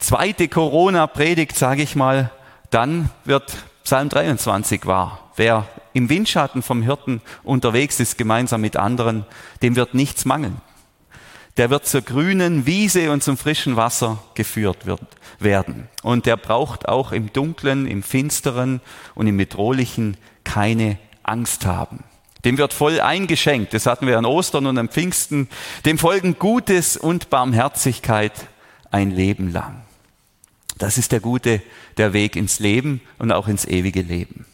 zweite 0.00 0.48
Corona-Predigt, 0.48 1.56
sage 1.56 1.82
ich 1.82 1.94
mal. 1.94 2.32
Dann 2.70 3.08
wird 3.24 3.52
Psalm 3.84 4.08
23 4.08 4.84
wahr. 4.84 5.30
Wer 5.36 5.68
im 5.92 6.08
Windschatten 6.08 6.62
vom 6.62 6.82
Hirten 6.82 7.20
unterwegs 7.44 8.00
ist, 8.00 8.18
gemeinsam 8.18 8.62
mit 8.62 8.76
anderen, 8.76 9.24
dem 9.62 9.76
wird 9.76 9.94
nichts 9.94 10.24
mangeln. 10.24 10.60
Der 11.56 11.70
wird 11.70 11.86
zur 11.86 12.02
grünen 12.02 12.66
Wiese 12.66 13.12
und 13.12 13.22
zum 13.22 13.36
frischen 13.36 13.76
Wasser 13.76 14.22
geführt 14.34 14.86
wird, 14.86 15.02
werden. 15.38 15.88
Und 16.02 16.26
der 16.26 16.36
braucht 16.36 16.88
auch 16.88 17.12
im 17.12 17.32
Dunklen, 17.32 17.86
im 17.86 18.02
Finsteren 18.02 18.80
und 19.14 19.28
im 19.28 19.36
Bedrohlichen 19.36 20.16
keine 20.42 20.98
Angst 21.22 21.64
haben. 21.64 22.02
Dem 22.44 22.58
wird 22.58 22.72
voll 22.72 23.00
eingeschenkt. 23.00 23.72
Das 23.72 23.86
hatten 23.86 24.06
wir 24.06 24.18
an 24.18 24.26
Ostern 24.26 24.66
und 24.66 24.78
am 24.78 24.88
Pfingsten. 24.88 25.48
Dem 25.86 25.96
folgen 25.96 26.38
Gutes 26.38 26.96
und 26.96 27.30
Barmherzigkeit 27.30 28.32
ein 28.90 29.10
Leben 29.10 29.50
lang. 29.50 29.82
Das 30.78 30.98
ist 30.98 31.12
der 31.12 31.20
gute, 31.20 31.62
der 31.96 32.12
Weg 32.12 32.36
ins 32.36 32.58
Leben 32.58 33.00
und 33.18 33.32
auch 33.32 33.48
ins 33.48 33.64
ewige 33.64 34.02
Leben. 34.02 34.44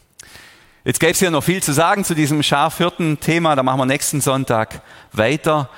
Jetzt 0.83 0.99
gäbe 0.99 1.11
es 1.11 1.19
hier 1.19 1.29
noch 1.29 1.43
viel 1.43 1.61
zu 1.61 1.73
sagen 1.73 2.03
zu 2.03 2.15
diesem 2.15 2.41
Schafhirten-Thema, 2.41 3.55
da 3.55 3.61
machen 3.61 3.79
wir 3.79 3.85
nächsten 3.85 4.19
Sonntag 4.19 4.81
weiter. 5.11 5.69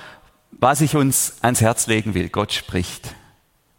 Was 0.60 0.82
ich 0.82 0.96
uns 0.96 1.36
ans 1.42 1.62
Herz 1.62 1.88
legen 1.88 2.13
will, 2.13 2.30
Gott 2.30 2.54
spricht. 2.54 3.16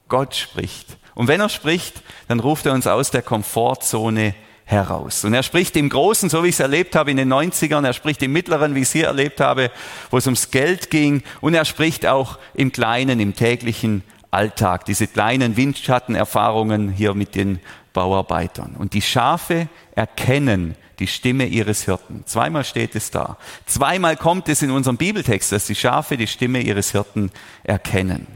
Gott 0.08 0.34
spricht. 0.34 0.98
Und 1.14 1.28
wenn 1.28 1.40
er 1.40 1.48
spricht, 1.48 2.02
dann 2.28 2.40
ruft 2.40 2.66
er 2.66 2.72
uns 2.72 2.86
aus 2.86 3.10
der 3.10 3.22
Komfortzone 3.22 4.34
heraus. 4.64 5.24
Und 5.24 5.34
er 5.34 5.42
spricht 5.42 5.76
im 5.76 5.88
Großen, 5.88 6.28
so 6.30 6.42
wie 6.42 6.48
ich 6.48 6.54
es 6.54 6.60
erlebt 6.60 6.96
habe 6.96 7.10
in 7.10 7.16
den 7.16 7.32
90ern, 7.32 7.84
er 7.84 7.92
spricht 7.92 8.22
im 8.22 8.32
Mittleren, 8.32 8.74
wie 8.74 8.80
ich 8.80 8.88
es 8.88 8.92
hier 8.92 9.06
erlebt 9.06 9.40
habe, 9.40 9.70
wo 10.10 10.18
es 10.18 10.26
ums 10.26 10.50
Geld 10.50 10.90
ging, 10.90 11.22
und 11.40 11.54
er 11.54 11.64
spricht 11.64 12.06
auch 12.06 12.38
im 12.54 12.72
Kleinen, 12.72 13.20
im 13.20 13.34
täglichen 13.34 14.02
Alltag, 14.30 14.84
diese 14.86 15.06
kleinen 15.06 15.56
Windschattenerfahrungen 15.56 16.90
hier 16.90 17.14
mit 17.14 17.34
den 17.34 17.60
Bauarbeitern. 17.92 18.74
Und 18.76 18.94
die 18.94 19.02
Schafe 19.02 19.68
erkennen 19.94 20.76
die 20.98 21.06
Stimme 21.06 21.46
ihres 21.46 21.84
Hirten. 21.84 22.22
Zweimal 22.26 22.64
steht 22.64 22.94
es 22.94 23.10
da. 23.10 23.36
Zweimal 23.66 24.16
kommt 24.16 24.48
es 24.48 24.62
in 24.62 24.70
unserem 24.70 24.96
Bibeltext, 24.96 25.52
dass 25.52 25.66
die 25.66 25.74
Schafe 25.74 26.16
die 26.16 26.26
Stimme 26.26 26.60
ihres 26.60 26.92
Hirten 26.92 27.30
erkennen. 27.62 28.26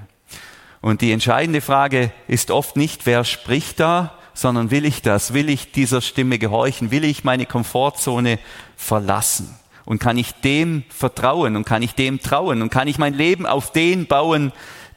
Und 0.81 1.01
die 1.01 1.13
entscheidende 1.13 1.61
Frage 1.61 2.13
ist 2.29 2.51
oft 2.51 2.77
nicht, 2.77 3.07
wer 3.07 3.25
spricht 3.25 3.81
da, 3.81 4.15
sondern 4.35 4.71
will 4.71 4.85
ich 4.85 5.03
das? 5.03 5.35
Will 5.35 5.49
ich 5.49 5.73
dieser 5.73 6.01
Stimme 6.01 6.39
gehorchen? 6.39 6.91
Will 6.91 7.05
ich 7.05 7.25
meine 7.25 7.47
Komfortzone 7.47 8.39
verlassen? 8.77 9.57
Und 9.85 9.99
kann 9.99 10.19
ich 10.19 10.33
dem 10.35 10.85
vertrauen 10.91 11.57
und 11.57 11.65
kann 11.65 11.83
ich 11.83 11.95
dem 11.95 12.21
trauen 12.21 12.63
und 12.63 12.71
kann 12.71 12.89
ich 12.89 12.99
mein 12.99 13.15
Leben 13.15 13.47
auf 13.47 13.73
den 13.73 14.07
bauen, 14.07 14.53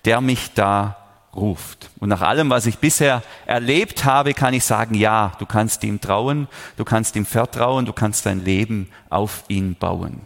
der 0.05 0.21
mich 0.21 0.51
da 0.53 1.00
ruft. 1.35 1.89
Und 1.99 2.09
nach 2.09 2.21
allem, 2.21 2.49
was 2.49 2.65
ich 2.65 2.77
bisher 2.77 3.23
erlebt 3.45 4.05
habe, 4.05 4.33
kann 4.33 4.53
ich 4.53 4.63
sagen, 4.63 4.95
ja, 4.95 5.31
du 5.39 5.45
kannst 5.45 5.83
ihm 5.83 6.01
trauen, 6.01 6.47
du 6.77 6.83
kannst 6.83 7.15
ihm 7.15 7.25
vertrauen, 7.25 7.85
du 7.85 7.93
kannst 7.93 8.25
dein 8.25 8.43
Leben 8.43 8.89
auf 9.09 9.43
ihn 9.47 9.75
bauen. 9.75 10.21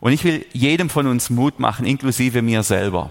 Und 0.00 0.12
ich 0.12 0.24
will 0.24 0.44
jedem 0.52 0.90
von 0.90 1.06
uns 1.06 1.30
Mut 1.30 1.58
machen, 1.58 1.86
inklusive 1.86 2.42
mir 2.42 2.62
selber. 2.62 3.10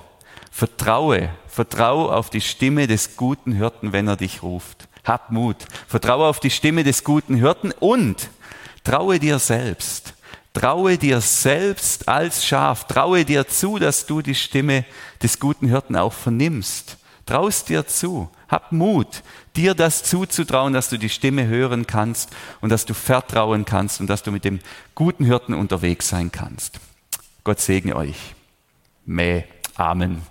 Vertraue, 0.51 1.29
vertraue 1.47 2.13
auf 2.13 2.29
die 2.29 2.41
Stimme 2.41 2.85
des 2.85 3.15
guten 3.15 3.53
Hirten, 3.53 3.93
wenn 3.93 4.07
er 4.07 4.17
dich 4.17 4.43
ruft. 4.43 4.87
Hab 5.03 5.31
Mut. 5.31 5.57
Vertraue 5.87 6.27
auf 6.27 6.39
die 6.39 6.51
Stimme 6.51 6.83
des 6.83 7.03
guten 7.03 7.35
Hirten 7.35 7.71
und 7.79 8.29
traue 8.83 9.19
dir 9.19 9.39
selbst. 9.39 10.13
Traue 10.53 10.99
dir 10.99 11.19
selbst 11.19 12.07
als 12.07 12.45
Schaf. 12.45 12.85
Traue 12.85 13.25
dir 13.25 13.47
zu, 13.47 13.79
dass 13.79 14.05
du 14.05 14.21
die 14.21 14.35
Stimme 14.35 14.85
des 15.21 15.39
guten 15.39 15.67
Hirten 15.67 15.95
auch 15.95 16.13
vernimmst. 16.13 16.97
Traust 17.25 17.69
dir 17.69 17.87
zu. 17.87 18.29
Hab 18.49 18.71
Mut, 18.71 19.23
dir 19.55 19.73
das 19.73 20.03
zuzutrauen, 20.03 20.73
dass 20.73 20.89
du 20.89 20.97
die 20.97 21.09
Stimme 21.09 21.47
hören 21.47 21.87
kannst 21.87 22.29
und 22.61 22.69
dass 22.69 22.85
du 22.85 22.93
vertrauen 22.93 23.65
kannst 23.65 24.01
und 24.01 24.07
dass 24.07 24.23
du 24.23 24.31
mit 24.31 24.43
dem 24.45 24.59
guten 24.93 25.25
Hirten 25.25 25.53
unterwegs 25.53 26.09
sein 26.09 26.31
kannst. 26.31 26.79
Gott 27.43 27.59
segne 27.59 27.95
euch. 27.95 28.35
Mäh. 29.05 29.43
Amen. 29.75 30.21